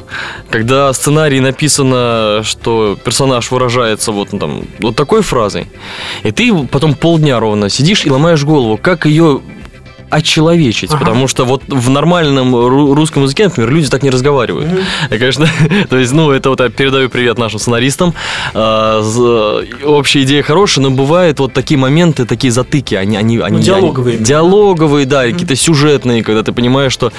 [0.52, 5.68] Когда в сценарии написано, что персонаж выражается вот, ну, там, вот такой фразой,
[6.24, 9.42] и ты потом полдня ровно сидишь и ломаешь голову, как ее
[10.10, 11.00] очеловечить, Ага.
[11.00, 14.68] потому что вот в нормальном ру- русском языке, например, люди так не разговаривают.
[15.10, 15.48] Я, конечно,
[15.90, 18.14] то есть, ну, это вот я передаю привет нашим сценаристам.
[18.54, 19.02] А,
[19.84, 24.26] Общая идея хорошая, но бывают вот такие моменты, такие затыки, они, они, они диалоговые они-
[24.26, 27.12] диалоговые, да, и какие-то сюжетные, когда ты понимаешь, что,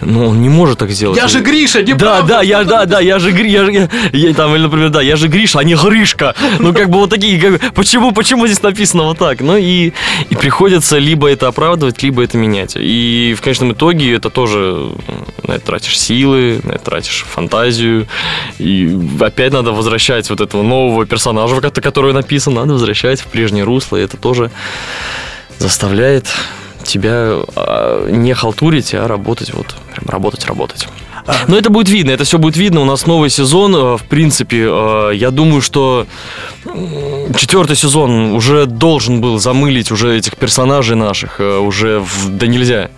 [0.00, 1.16] ну, он не может так сделать.
[1.16, 2.28] Я же Гриша, не Да, правда?
[2.34, 5.16] да, я, да, да, я же Гри, я, же- я- там, или, например, да, я
[5.16, 6.34] же Гриша, а не Гришка.
[6.58, 9.40] Ну, как бы вот такие, как почему, почему здесь написано вот так?
[9.40, 9.92] Ну, и,
[10.30, 12.76] и приходится либо это оправдывать, либо это менять.
[12.76, 14.92] И в конечном итоге это тоже
[15.42, 18.06] на это тратишь силы, на это тратишь фантазию.
[18.58, 23.64] И опять надо возвращать вот этого нового персонажа, ко- который написан, надо возвращать в прежнее
[23.64, 23.96] русло.
[23.96, 24.50] И это тоже
[25.58, 26.26] заставляет
[26.84, 30.88] тебя а, не халтурить, а работать вот, прям работать, работать.
[31.48, 32.80] Но это будет видно, это все будет видно.
[32.80, 36.06] У нас новый сезон, э, в принципе, э, я думаю, что
[37.36, 42.90] четвертый сезон уже должен был замылить уже этих персонажей наших, э, уже в- да нельзя.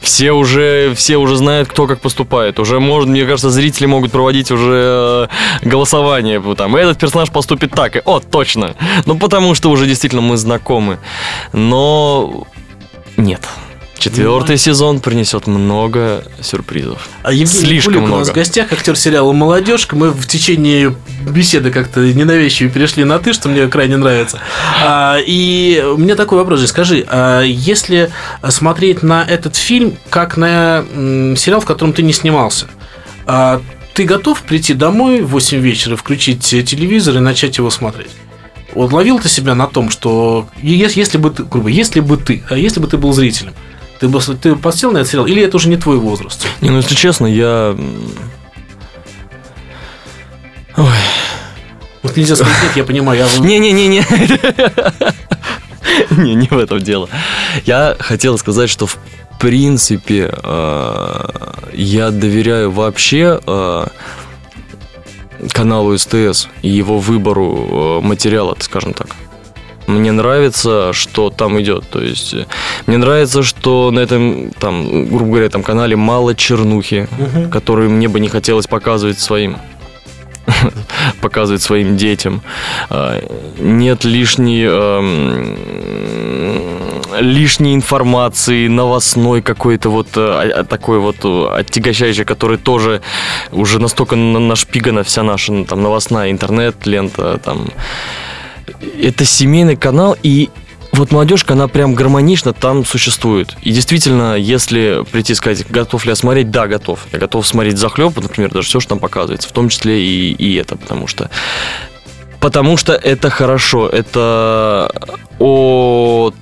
[0.00, 2.58] Все уже, все уже знают, кто как поступает.
[2.60, 5.28] Уже, может, мне кажется, зрители могут проводить уже
[5.62, 6.40] голосование.
[6.56, 7.96] Там, этот персонаж поступит так.
[7.96, 8.74] И, О, точно.
[9.06, 10.98] Ну, потому что уже действительно мы знакомы.
[11.52, 12.46] Но
[13.16, 13.40] нет.
[14.02, 17.08] Четвертый сезон принесет много сюрпризов.
[17.22, 18.30] А Евгений Слишком Кулик у нас много.
[18.30, 19.94] в гостях, актер сериала «Молодежка».
[19.94, 24.40] Мы в течение беседы как-то ненавязчиво перешли на «ты», что мне крайне нравится.
[24.84, 26.58] А, и у меня такой вопрос.
[26.58, 28.10] Жень, Скажи, а если
[28.48, 30.84] смотреть на этот фильм как на
[31.36, 32.66] сериал, в котором ты не снимался,
[33.24, 33.62] а
[33.94, 38.10] ты готов прийти домой в 8 вечера, включить телевизор и начать его смотреть?
[38.74, 42.56] Вот ловил ты себя на том, что если бы ты, грубо, если бы ты, а
[42.56, 43.52] если бы ты был зрителем,
[44.02, 46.44] Ты, бы, ты посел на этот сериал, или это уже не твой возраст?
[46.60, 47.76] Не, ну, если честно, я...
[52.02, 53.20] Вот нельзя сказать, нет, я понимаю.
[53.20, 53.38] Я...
[53.38, 54.04] Не-не-не-не.
[56.16, 57.08] Не, не в этом дело.
[57.64, 58.98] Я хотел сказать, что в
[59.38, 61.24] принципе э,
[61.72, 63.86] я доверяю вообще э,
[65.52, 69.14] каналу СТС и его выбору э, материала, скажем так.
[69.92, 71.88] Мне нравится, что там идет.
[71.90, 72.34] То есть
[72.86, 77.50] мне нравится, что на этом, там, грубо говоря, там канале мало чернухи, угу.
[77.50, 79.56] которые мне бы не хотелось показывать своим
[81.20, 82.42] показывать своим детям.
[83.58, 84.66] Нет лишней
[87.20, 93.02] лишней информации, новостной какой-то вот э, такой вот э, оттягощающий, который тоже
[93.50, 97.68] уже настолько нашпигана вся наша там новостная интернет-лента там.
[99.00, 100.50] Это семейный канал, и
[100.92, 103.56] вот молодежка, она прям гармонично там существует.
[103.62, 107.06] И действительно, если прийти и сказать, готов ли я смотреть, да, готов.
[107.12, 110.54] Я готов смотреть захлеб, например, даже все, что там показывается, в том числе и, и
[110.56, 111.30] это, потому что
[112.40, 114.90] Потому что это хорошо, это
[115.38, 116.32] о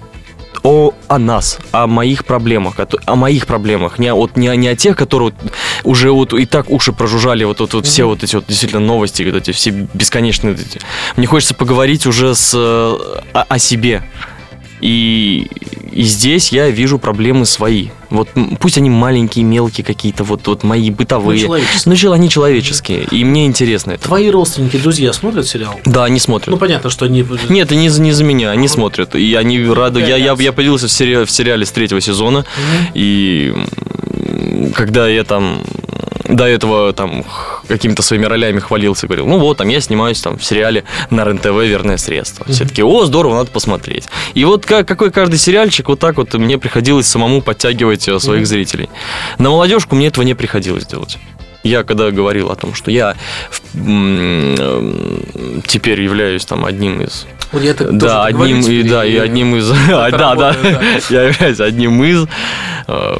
[0.62, 4.76] о, о нас, о моих проблемах, о, о моих проблемах, не, от, не, не о
[4.76, 5.32] тех, которые
[5.84, 9.22] уже вот и так уши прожужжали, вот, вот, вот все вот эти вот действительно новости,
[9.22, 10.54] вот эти все бесконечные.
[10.54, 10.80] Вот эти.
[11.16, 14.02] Мне хочется поговорить уже с, о, о себе.
[14.80, 15.48] И,
[15.92, 17.88] и здесь я вижу проблемы свои.
[18.08, 21.40] Вот пусть они маленькие, мелкие какие-то, вот, вот мои бытовые.
[21.40, 22.08] Ну, человеческие.
[22.08, 23.04] Но они человеческие.
[23.10, 24.04] И мне интересно это.
[24.04, 25.78] Твои родственники, друзья смотрят сериал?
[25.84, 26.48] Да, они смотрят.
[26.48, 27.24] Ну, понятно, что они...
[27.48, 29.14] Нет, не, не за меня, они смотрят.
[29.14, 30.00] И они рады.
[30.00, 32.40] Я, я, я появился в сериале, в сериале с третьего сезона.
[32.40, 32.92] Угу.
[32.94, 33.54] И
[34.74, 35.62] когда я там
[36.30, 37.24] до этого там
[37.68, 41.64] какими-то своими ролями хвалился, говорил, ну вот, там я снимаюсь там в сериале на РЕН-ТВ
[41.64, 42.46] «Верное средство».
[42.48, 44.08] Все таки о, здорово, надо посмотреть.
[44.34, 48.46] И вот как, какой каждый сериальчик, вот так вот мне приходилось самому подтягивать э, своих
[48.46, 48.88] зрителей.
[49.38, 51.18] На молодежку мне этого не приходилось делать.
[51.62, 53.16] Я когда говорил о том, что я
[55.66, 59.68] теперь являюсь там одним из вот я так да, одним и да и одним из
[59.88, 60.56] да да
[61.10, 62.26] я являюсь одним из
[62.86, 63.16] э,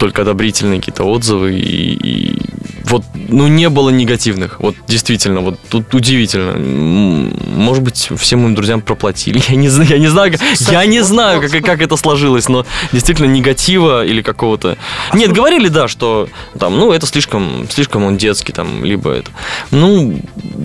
[0.00, 2.49] только одобрительные какие-то отзывы и, и
[2.90, 4.60] вот, ну, не было негативных.
[4.60, 6.54] Вот действительно, вот тут удивительно.
[6.58, 9.40] Может быть, всем моим друзьям проплатили.
[9.48, 10.34] Я не, я не знаю,
[10.70, 14.76] я не знаю, как, как это сложилось, но действительно негатива или какого-то.
[15.14, 19.30] Нет, говорили, да, что там, ну, это слишком, слишком он детский, там, либо это.
[19.70, 20.20] Ну,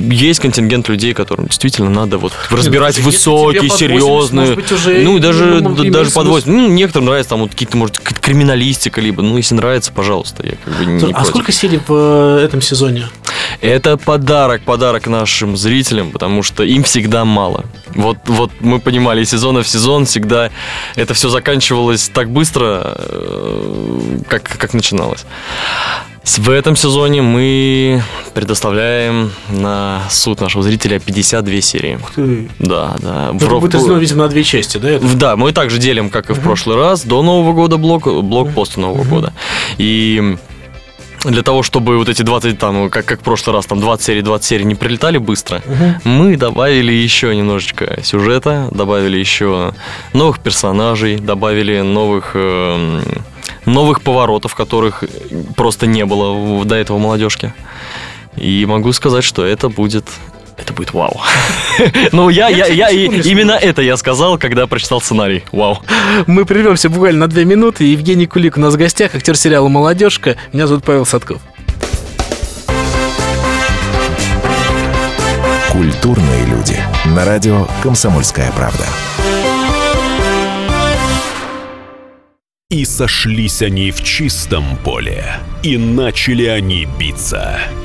[0.10, 4.58] есть контингент людей, которым действительно надо вот разбирать Нет, высокие, серьезные.
[5.04, 6.52] ну, даже, даже под 8.
[6.52, 10.74] Ну, некоторым нравится там вот какие-то, может, криминалистика, либо, ну, если нравится, пожалуйста, я как
[10.78, 11.30] бы не, не А против.
[11.30, 13.08] сколько серий в этом сезоне?
[13.62, 17.65] Это подарок, подарок нашим зрителям, потому что им всегда мало.
[17.93, 20.51] Вот, вот мы понимали, из сезона в сезон всегда
[20.95, 25.25] это все заканчивалось так быстро, э, как, как начиналось.
[26.25, 28.01] В этом сезоне мы
[28.34, 31.99] предоставляем на суд нашего зрителя 52 серии.
[32.01, 32.49] Ух ты.
[32.58, 33.32] Да, да.
[33.36, 33.60] Это в...
[33.60, 34.89] будет разделено, видимо, на две части, да?
[34.89, 35.15] Это?
[35.15, 36.43] Да, мы также делим, как и в uh-huh.
[36.43, 38.54] прошлый раз, до Нового года блок, блок uh-huh.
[38.54, 39.10] после Нового uh-huh.
[39.10, 39.34] года.
[39.78, 40.36] И
[41.26, 44.22] для того, чтобы вот эти 20, там, как, как в прошлый раз, там 20 серий,
[44.22, 46.10] 20 серий не прилетали быстро, угу.
[46.10, 49.74] мы добавили еще немножечко сюжета, добавили еще
[50.14, 52.32] новых персонажей, добавили новых...
[52.34, 53.02] Э,
[53.66, 55.04] новых поворотов, которых
[55.56, 57.52] просто не было до этого молодежки.
[58.38, 60.06] И могу сказать, что это будет
[60.58, 61.22] это будет вау.
[62.12, 65.44] ну, я, я, я, именно это я сказал, когда прочитал сценарий.
[65.52, 65.80] Вау.
[66.28, 67.84] Мы прервемся буквально на две минуты.
[67.86, 70.38] Евгений Кулик у нас в гостях, актер сериала «Молодежка».
[70.54, 71.41] Меня зовут Павел Садков.
[75.72, 76.80] Культурные люди.
[77.06, 78.86] На радио «Комсомольская правда».
[82.70, 85.24] И сошлись они в чистом поле,
[85.63, 87.60] и начали они биться–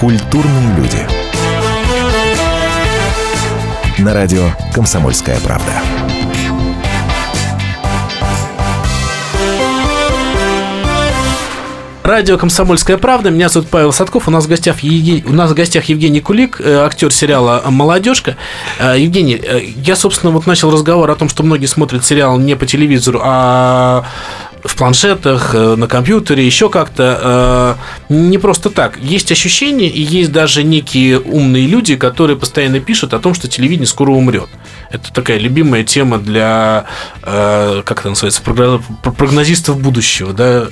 [0.00, 1.06] Культурные люди.
[3.98, 5.72] на радио «Комсомольская правда».
[12.02, 13.28] Радио «Комсомольская правда».
[13.28, 14.26] Меня зовут Павел Садков.
[14.26, 18.36] У нас в гостях, Евгений, у нас в гостях Евгений Кулик, э, актер сериала «Молодежка».
[18.78, 22.56] Э, Евгений, э, я, собственно, вот начал разговор о том, что многие смотрят сериал не
[22.56, 24.06] по телевизору, а
[24.62, 27.76] в планшетах, на компьютере, еще как-то.
[28.08, 28.98] Не просто так.
[28.98, 33.86] Есть ощущение, и есть даже некие умные люди, которые постоянно пишут о том, что телевидение
[33.86, 34.48] скоро умрет.
[34.90, 36.86] Это такая любимая тема для,
[37.22, 40.66] как это называется, прогнозистов будущего, да,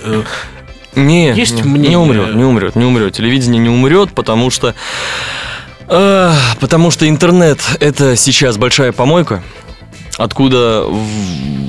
[0.94, 1.90] не, Есть не, мнение?
[1.90, 3.14] не умрет, не умрет, не умрет.
[3.14, 4.74] Телевидение не умрет, потому что
[5.86, 9.42] э, потому что интернет это сейчас большая помойка,
[10.18, 10.84] откуда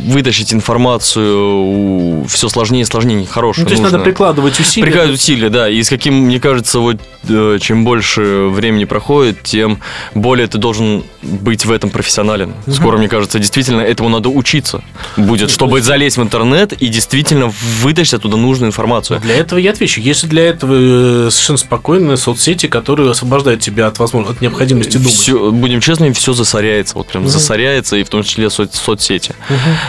[0.10, 3.64] вытащить информацию все сложнее и сложнее, хорошее.
[3.64, 4.00] Ну, то есть нужно.
[4.00, 4.86] надо прикладывать усилия.
[4.86, 5.70] Прикладывать усилия, да.
[5.70, 6.98] И с каким, мне кажется, вот
[7.28, 9.80] э, чем больше времени проходит, тем
[10.16, 12.54] более ты должен быть в этом профессионален.
[12.68, 14.82] Скоро, мне кажется, действительно этому надо учиться
[15.16, 19.20] будет, чтобы залезть в интернет и действительно вытащить оттуда нужную информацию.
[19.20, 20.02] Для этого я отвечу.
[20.02, 25.14] Если для этого э, совершенно спокойные соцсети, которые освобождают тебя от, возможно, от необходимости думать.
[25.14, 29.34] Все, будем честными, все засоряется, вот прям засоряется, и в том числе соц- соцсети.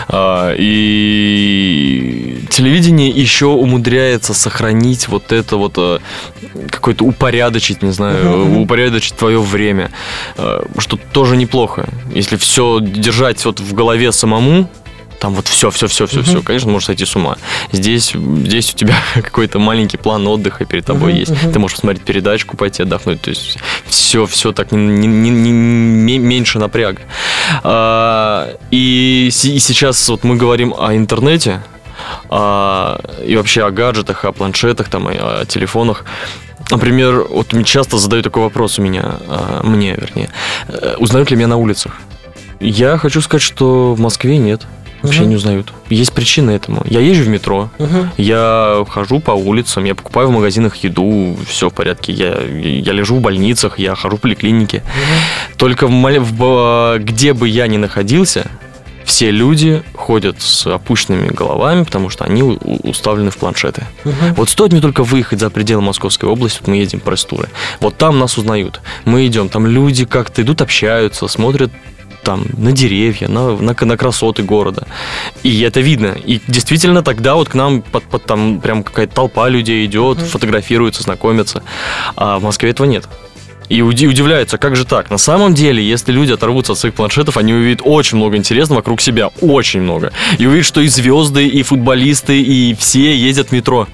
[0.07, 5.99] А, и телевидение еще умудряется сохранить вот это вот э,
[6.69, 9.91] какой-то упорядочить, не знаю, упорядочить твое время,
[10.37, 11.87] э, что тоже неплохо.
[12.13, 14.69] Если все держать вот в голове самому,
[15.21, 17.37] там вот все, все, все, все, все, конечно, можешь сойти с ума.
[17.71, 21.31] Здесь, здесь у тебя какой-то маленький план отдыха перед тобой есть.
[21.53, 23.21] Ты можешь посмотреть передачку, пойти отдохнуть.
[23.21, 27.01] То есть все, все так не, не- не- не- ме- меньше напряга.
[27.61, 31.61] А, и, и сейчас вот мы говорим о интернете,
[32.29, 36.03] а, и вообще о гаджетах, о планшетах, там, и о телефонах.
[36.71, 40.29] Например, вот мне часто задают такой вопрос у меня, а, мне, вернее,
[40.67, 41.93] э, узнают ли меня на улицах?
[42.59, 44.61] Я хочу сказать, что в Москве нет.
[45.01, 45.73] Вообще не узнают.
[45.89, 46.83] Есть причины этому.
[46.85, 47.69] Я езжу в метро,
[48.17, 52.11] я хожу по улицам, я покупаю в магазинах еду, все в порядке.
[52.13, 54.83] Я, я лежу в больницах, я хожу в поликлинике.
[55.57, 58.45] Только в, в ба- где бы я ни находился,
[59.03, 63.83] все люди ходят с опущенными головами, потому что они уставлены в планшеты.
[64.37, 67.49] Вот стоит мне только выехать за пределы Московской области, вот мы едем пресс-туры,
[67.79, 68.79] вот там нас узнают.
[69.05, 71.71] Мы идем, там люди как-то идут, общаются, смотрят
[72.23, 74.87] там на деревья, на, на, на красоты города.
[75.43, 76.15] И это видно.
[76.25, 81.03] И действительно тогда вот к нам под, под там прям какая-то толпа людей идет, фотографируется,
[81.03, 81.63] знакомится.
[82.15, 83.07] А в Москве этого нет.
[83.69, 85.09] И уди- удивляются, как же так?
[85.09, 88.99] На самом деле, если люди оторвутся от своих планшетов, они увидят очень много интересного вокруг
[88.99, 90.11] себя, очень много.
[90.39, 93.87] И увидят, что и звезды, и футболисты, и все ездят в метро.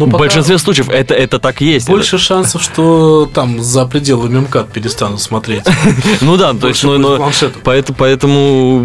[0.00, 1.86] Но В пока большинстве случаев это, это так есть.
[1.86, 5.64] Больше шансов, что там за пределами МКАД перестанут смотреть.
[6.22, 7.30] Ну да, то есть, ну, но
[7.64, 8.84] поэтому,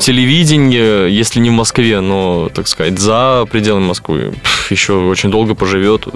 [0.00, 4.34] телевидение, если не в Москве, но, так сказать, за пределами Москвы,
[4.70, 6.06] еще очень долго поживет.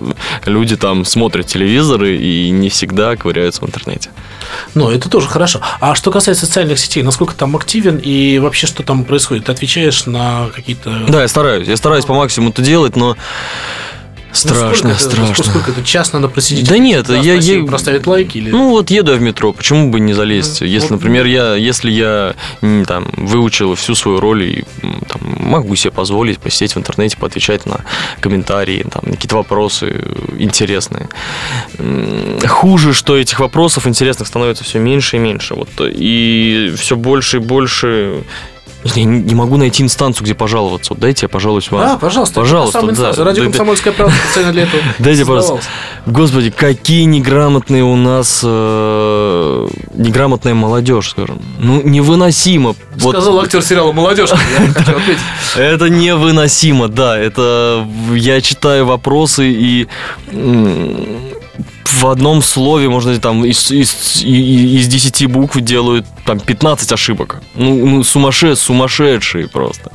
[0.44, 4.10] Люди там смотрят телевизоры и не всегда ковыряются в интернете.
[4.74, 5.60] Ну, это тоже хорошо.
[5.80, 9.46] А что касается социальных сетей, насколько там активен и вообще что там происходит?
[9.46, 11.06] Ты отвечаешь на какие-то...
[11.08, 11.66] Да, я стараюсь.
[11.66, 13.16] Я стараюсь по максимуму это делать, но
[14.32, 15.44] Ну, страшно, сколько это- страшно.
[15.44, 15.82] Сколько это?
[15.84, 16.66] Час надо просидеть?
[16.66, 18.50] Да нет, Да, я- я- Проставить лайки или...
[18.50, 20.62] Ну вот еду я в метро, почему бы не залезть?
[20.62, 20.90] Если, вот.
[20.92, 22.34] например, я, если я
[22.86, 24.64] там выучил всю свою роль и
[25.08, 27.80] там, могу себе позволить посидеть в интернете, поотвечать на
[28.20, 30.02] комментарии, там, на какие-то вопросы
[30.38, 31.08] интересные.
[32.48, 35.54] Хуже, что этих вопросов интересных становится все меньше и меньше.
[35.54, 38.22] Вот, и все больше и больше
[38.84, 40.92] я не, могу найти инстанцию, где пожаловаться.
[40.92, 41.82] Вот дайте я пожалуюсь вам.
[41.82, 42.40] Да, пожалуйста.
[42.40, 43.24] Пожалуйста, самая да.
[43.24, 43.44] Радио Да, да.
[43.44, 45.66] «Комсомольская правда» специально для этого Дайте, пожалуйста.
[46.06, 51.40] Господи, какие неграмотные у нас э, неграмотная молодежь, скажем.
[51.58, 52.74] Ну, невыносимо.
[52.96, 53.92] Вот Сказал актер сериала
[54.96, 55.22] ответить.
[55.56, 57.18] это невыносимо, да.
[57.18, 59.88] Это я читаю вопросы и
[61.84, 67.42] в одном слове можно там из, из, из 10 букв делают там 15 ошибок.
[67.54, 69.92] Ну, ну сумасшедшие, сумасшедшие просто.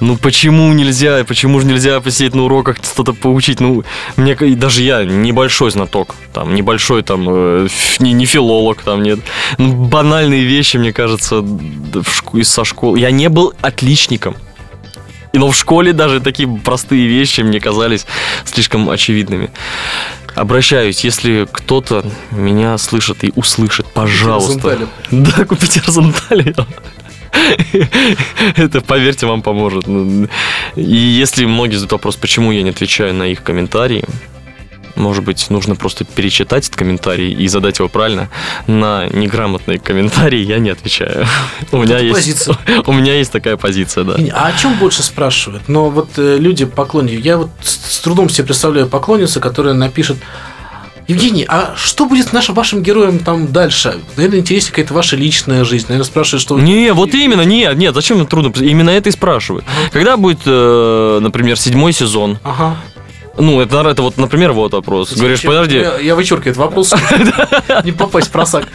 [0.00, 3.60] Ну почему нельзя, почему же нельзя посидеть на уроках что-то поучить?
[3.60, 3.84] Ну,
[4.16, 9.20] мне даже я небольшой знаток, там, небольшой там, э, не, не филолог, там, нет.
[9.58, 12.98] Ну, банальные вещи, мне кажется, шку- из- со школы.
[12.98, 14.36] Я не был отличником.
[15.34, 18.06] Но в школе даже такие простые вещи мне казались
[18.44, 19.50] слишком очевидными.
[20.34, 24.88] Обращаюсь, если кто-то меня слышит и услышит, пожалуйста.
[25.10, 26.54] Да, купите Розентале.
[28.56, 29.86] Это, поверьте, вам поможет.
[29.86, 30.28] Ну,
[30.76, 34.04] И если многие задают вопрос, почему я не отвечаю на их комментарии,
[34.96, 38.28] Может быть, нужно просто перечитать этот комментарий и задать его правильно.
[38.66, 41.26] На неграмотные комментарии я не отвечаю.
[41.72, 42.56] У меня есть, позиция.
[42.86, 44.16] у меня есть такая позиция, да.
[44.32, 45.68] А о чем больше спрашивают?
[45.68, 50.18] Но вот э, люди поклонники, я вот с трудом себе представляю поклонницу, которая напишет.
[51.06, 54.00] Евгений, а что будет с нашим вашим героем там дальше?
[54.16, 55.86] Наверное, интереснее какая-то ваша личная жизнь.
[55.88, 56.58] Наверное, спрашивают, что...
[56.58, 58.52] Не, вот именно, нет, нет, зачем мне трудно?
[58.64, 59.66] Именно это и спрашивают.
[59.92, 62.38] Когда будет, э, например, седьмой сезон?
[62.42, 62.76] Ага.
[63.36, 65.12] Ну, это, это вот, например, вот вопрос.
[65.12, 66.94] Говоришь, Я- подожди, Я, я вычеркиваю этот вопрос.
[67.84, 68.68] Не попасть в просак.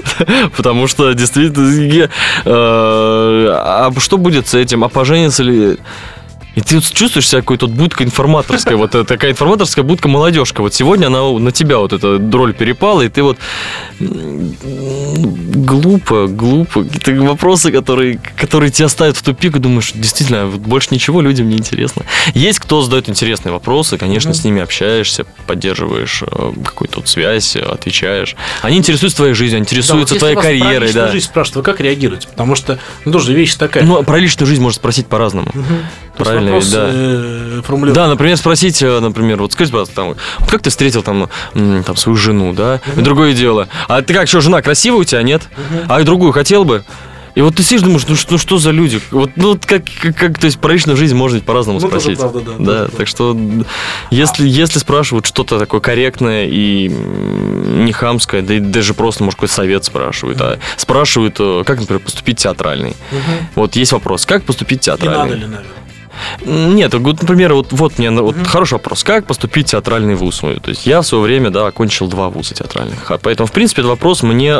[0.56, 2.08] Потому что действительно,
[2.44, 4.84] э, а что будет с этим?
[4.84, 5.78] А поженится ли?
[6.56, 10.62] И ты вот чувствуешь себя какой-то вот будка информаторская, вот э, такая информаторская будка молодежка.
[10.62, 13.36] Вот сегодня она на тебя вот эта роль перепала, и ты вот
[14.00, 16.84] глупо, глупо.
[16.84, 21.58] Какие-то вопросы, которые, которые тебя ставят в тупик, и думаешь, действительно, больше ничего людям не
[21.58, 22.04] интересно.
[22.32, 27.60] Есть кто задает интересные вопросы, конечно, с ними общаешься, поддерживаешь э, какую-то вот связь, э,
[27.60, 28.34] отвечаешь.
[28.62, 31.12] Они интересуются твоей жизнью, они Да, интересуются вот твоей карьерой, да.
[31.12, 32.28] жизнь спрашивают, вы как реагируете?
[32.28, 33.84] Потому что, ну, тоже вещь такая.
[33.84, 35.50] Ну, а про личную жизнь можно спросить по-разному.
[35.54, 36.88] Есть правильно вопрос, ведь, да.
[36.92, 37.94] э, формулирован.
[37.94, 40.14] Да, например, спросить, э, например, вот скажите, пожалуйста, там,
[40.48, 42.80] как ты встретил там, там свою жену, да?
[42.96, 43.68] И другое дело.
[43.88, 45.42] А ты как, что, жена красивая у тебя, нет?
[45.88, 46.84] А и другую хотел бы?
[47.34, 48.98] И вот ты сидишь, думаешь, ну что, ну что за люди?
[49.10, 52.00] Вот, ну, вот как, как, как, то есть про личную жизнь можно по-разному Ну, тоже
[52.00, 52.18] спросить.
[52.18, 52.84] правда, да, да.
[52.86, 53.36] тоже так что
[54.10, 59.52] если, если спрашивают что-то такое корректное и не хамское, да и даже просто, может, какой-то
[59.52, 62.96] совет спрашивают, а спрашивают, э, как, например, поступить театральный.
[63.54, 65.18] Вот есть вопрос, как поступить И театральный?
[65.18, 65.66] надо ли, наверное.
[66.44, 69.04] Нет, вот, например, вот, вот мне вот хороший вопрос.
[69.04, 70.42] Как поступить в театральный вуз?
[70.42, 73.10] Ну, То есть я в свое время, да, окончил два вуза театральных.
[73.10, 74.56] А Поэтому, в принципе, этот вопрос мне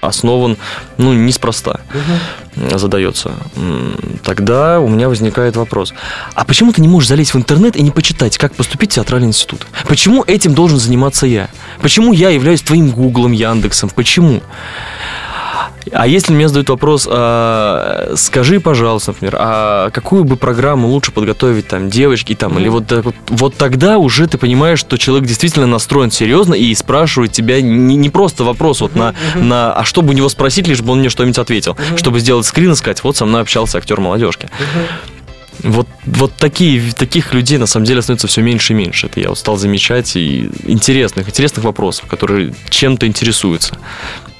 [0.00, 0.56] основан,
[0.96, 1.80] ну, неспроста
[2.74, 3.32] задается.
[3.56, 5.92] М, Тогда у меня возникает вопрос.
[6.34, 9.28] А почему ты не можешь залезть в интернет и не почитать, как поступить в театральный
[9.28, 9.66] институт?
[9.88, 11.48] Почему этим должен заниматься я?
[11.80, 13.90] Почему я являюсь твоим Гуглом, Яндексом?
[13.90, 14.42] Почему?
[15.92, 21.68] А если мне задают вопрос, а, скажи, пожалуйста, например, а какую бы программу лучше подготовить
[21.68, 25.66] там девочки там, или вот, так вот, вот тогда уже ты понимаешь, что человек действительно
[25.66, 30.10] настроен серьезно и спрашивает тебя не, не просто вопрос вот на, на, а что бы
[30.10, 33.16] у него спросить, лишь бы он мне что-нибудь ответил, чтобы сделать скрин и сказать, вот
[33.16, 34.48] со мной общался актер молодежки.
[35.62, 39.06] Вот, вот такие, таких людей на самом деле становится все меньше и меньше.
[39.08, 43.76] Это я вот стал замечать и интересных, интересных вопросов, которые чем-то интересуются.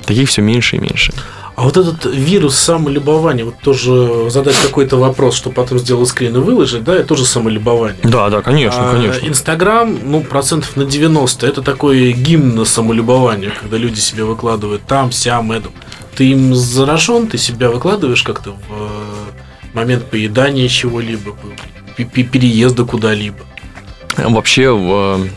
[0.06, 1.12] Таких все меньше и меньше.
[1.60, 6.38] А вот этот вирус самолюбования, вот тоже задать какой-то вопрос, что потом сделать скрин и
[6.38, 8.00] выложить, да, это тоже самолюбование.
[8.02, 9.28] Да, да, конечно, А конечно.
[9.28, 15.52] Инстаграм, ну, процентов на 90, это такой гимн самолюбования, когда люди себе выкладывают там, сям,
[15.52, 15.72] этом.
[16.14, 18.88] Ты им заражен, ты себя выкладываешь как-то в э,
[19.74, 21.36] момент поедания чего-либо,
[21.98, 23.44] переезда куда-либо.
[24.16, 25.28] Вообще в,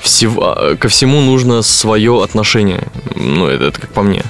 [0.00, 2.82] всего, ко всему нужно свое отношение.
[3.14, 4.22] Ну, это, это как по мне.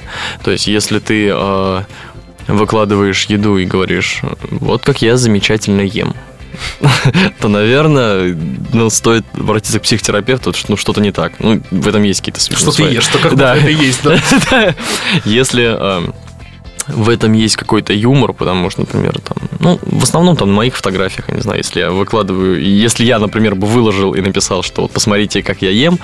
[0.43, 1.81] То есть, если ты э,
[2.47, 6.15] выкладываешь еду и говоришь, вот как я замечательно ем,
[7.39, 8.35] то, наверное,
[8.73, 11.33] ну, стоит обратиться к психотерапевту, что ну, что-то не так.
[11.39, 13.55] Ну, в этом есть какие-то Что ты ешь, что как Да.
[13.55, 14.19] это есть, да?
[15.25, 16.11] Если э,
[16.87, 20.75] в этом есть какой-то юмор, потому что, например, там, ну, в основном там на моих
[20.75, 24.83] фотографиях, я не знаю, если я выкладываю, если я, например, бы выложил и написал, что
[24.83, 25.99] вот посмотрите, как я ем,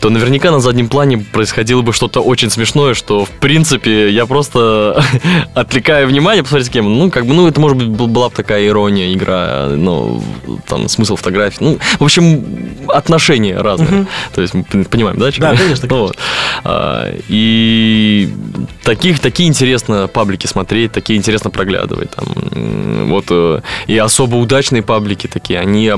[0.00, 5.04] то наверняка на заднем плане происходило бы что-то очень смешное, что, в принципе, я просто
[5.54, 8.34] отвлекаю внимание, посмотрите, с кем, ну, как бы, ну, это, может быть, был- была бы
[8.34, 10.22] такая ирония, игра, ну,
[10.66, 12.44] там, смысл фотографии, ну, в общем,
[12.88, 15.96] отношения разные, то есть, мы понимаем, да, чем Да, конечно, конечно.
[15.96, 16.16] Вот.
[16.64, 18.28] А, И
[18.82, 22.10] таких, такие интересно паблики смотреть, такие интересно проглядывать.
[22.10, 22.26] Там,
[23.08, 25.92] вот, э, и особо удачные паблики такие, они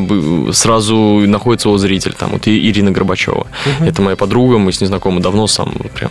[0.52, 0.96] сразу
[1.26, 2.12] находятся у зрителя.
[2.12, 3.46] Там, вот и Ирина Горбачева.
[3.80, 6.10] Это моя подруга, мы с ней знакомы давно, сам прям,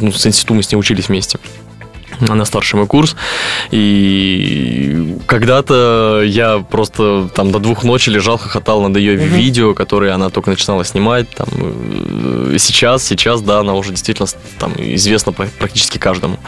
[0.00, 1.38] ну, с института мы с ней учились вместе.
[2.28, 3.16] Она старший мой курс.
[3.70, 10.30] И когда-то я просто там до двух ночи лежал, хохотал над ее видео, которые она
[10.30, 11.28] только начинала снимать.
[11.30, 16.38] Там, э, сейчас, сейчас, да, она уже действительно там, известна пра- практически каждому.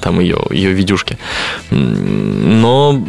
[0.00, 1.18] Там ее, ее видюшки.
[1.70, 3.04] Но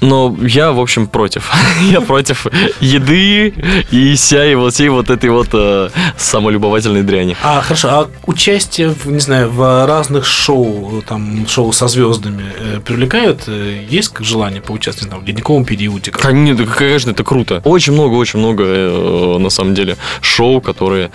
[0.00, 1.50] но я, в общем, против.
[1.90, 2.46] я против
[2.80, 3.54] еды
[3.90, 7.36] и всей вот, всей вот этой вот э, самолюбовательной дряни.
[7.42, 12.80] А, хорошо, а участие, в, не знаю, в разных шоу, там, шоу со звездами э,
[12.84, 13.44] привлекают?
[13.46, 16.10] Э, Есть желание поучаствовать, знаю, в ледниковом периоде?
[16.10, 17.60] как- Конечно, конечно, это круто.
[17.64, 21.10] Очень много, очень много, э, на самом деле, шоу, которые,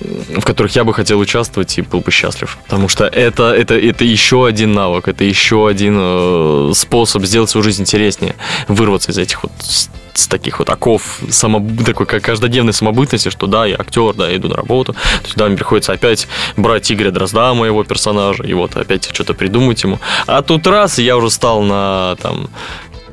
[0.00, 2.58] в которых я бы хотел участвовать и был бы счастлив.
[2.64, 7.64] Потому что это, это, это еще один навык, это еще один э, способ сделать свою
[7.64, 8.34] жизнь интереснее,
[8.68, 9.88] вырваться из этих вот с-
[10.28, 14.48] таких вот оков само, такой как каждодневной самобытности, что да, я актер, да, я иду
[14.48, 14.94] на работу.
[14.94, 16.26] То есть, да, мне приходится опять
[16.56, 20.00] брать Игоря Дрозда, моего персонажа, и вот опять что-то придумать ему.
[20.26, 22.48] А тут раз, я уже стал на там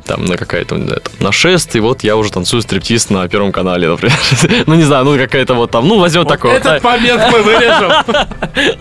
[0.05, 4.17] там на какая-то на шест, и вот я уже танцую стриптиз на Первом канале, например.
[4.67, 6.53] ну, не знаю, ну, какая-то вот там, ну, возьмем такое.
[6.55, 7.91] Этот момент мы вырежем.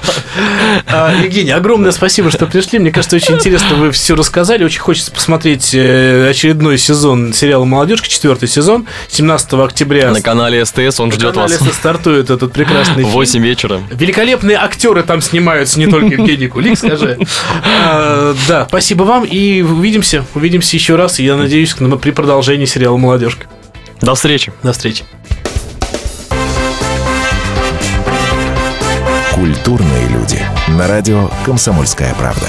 [0.86, 2.78] А, Евгений, огромное спасибо, что пришли.
[2.78, 4.64] Мне кажется, очень интересно вы все рассказали.
[4.64, 10.10] Очень хочется посмотреть э, очередной сезон сериала «Молодежка», четвертый сезон, 17 октября.
[10.10, 11.52] На канале СТС он ждет На вас.
[11.52, 13.10] канале стартует этот прекрасный В фильм.
[13.10, 13.80] 8 вечера.
[13.90, 17.18] Великолепные актеры там снимаются, не только Евгений Кулик, скажи.
[17.84, 20.24] А, Да, спасибо вам и увидимся.
[20.34, 21.11] Увидимся еще раз.
[21.18, 23.46] И я надеюсь, при продолжении сериала «Молодежка».
[24.00, 24.52] До встречи.
[24.62, 25.04] До встречи.
[29.32, 30.40] Культурные люди.
[30.68, 32.48] На радио «Комсомольская правда».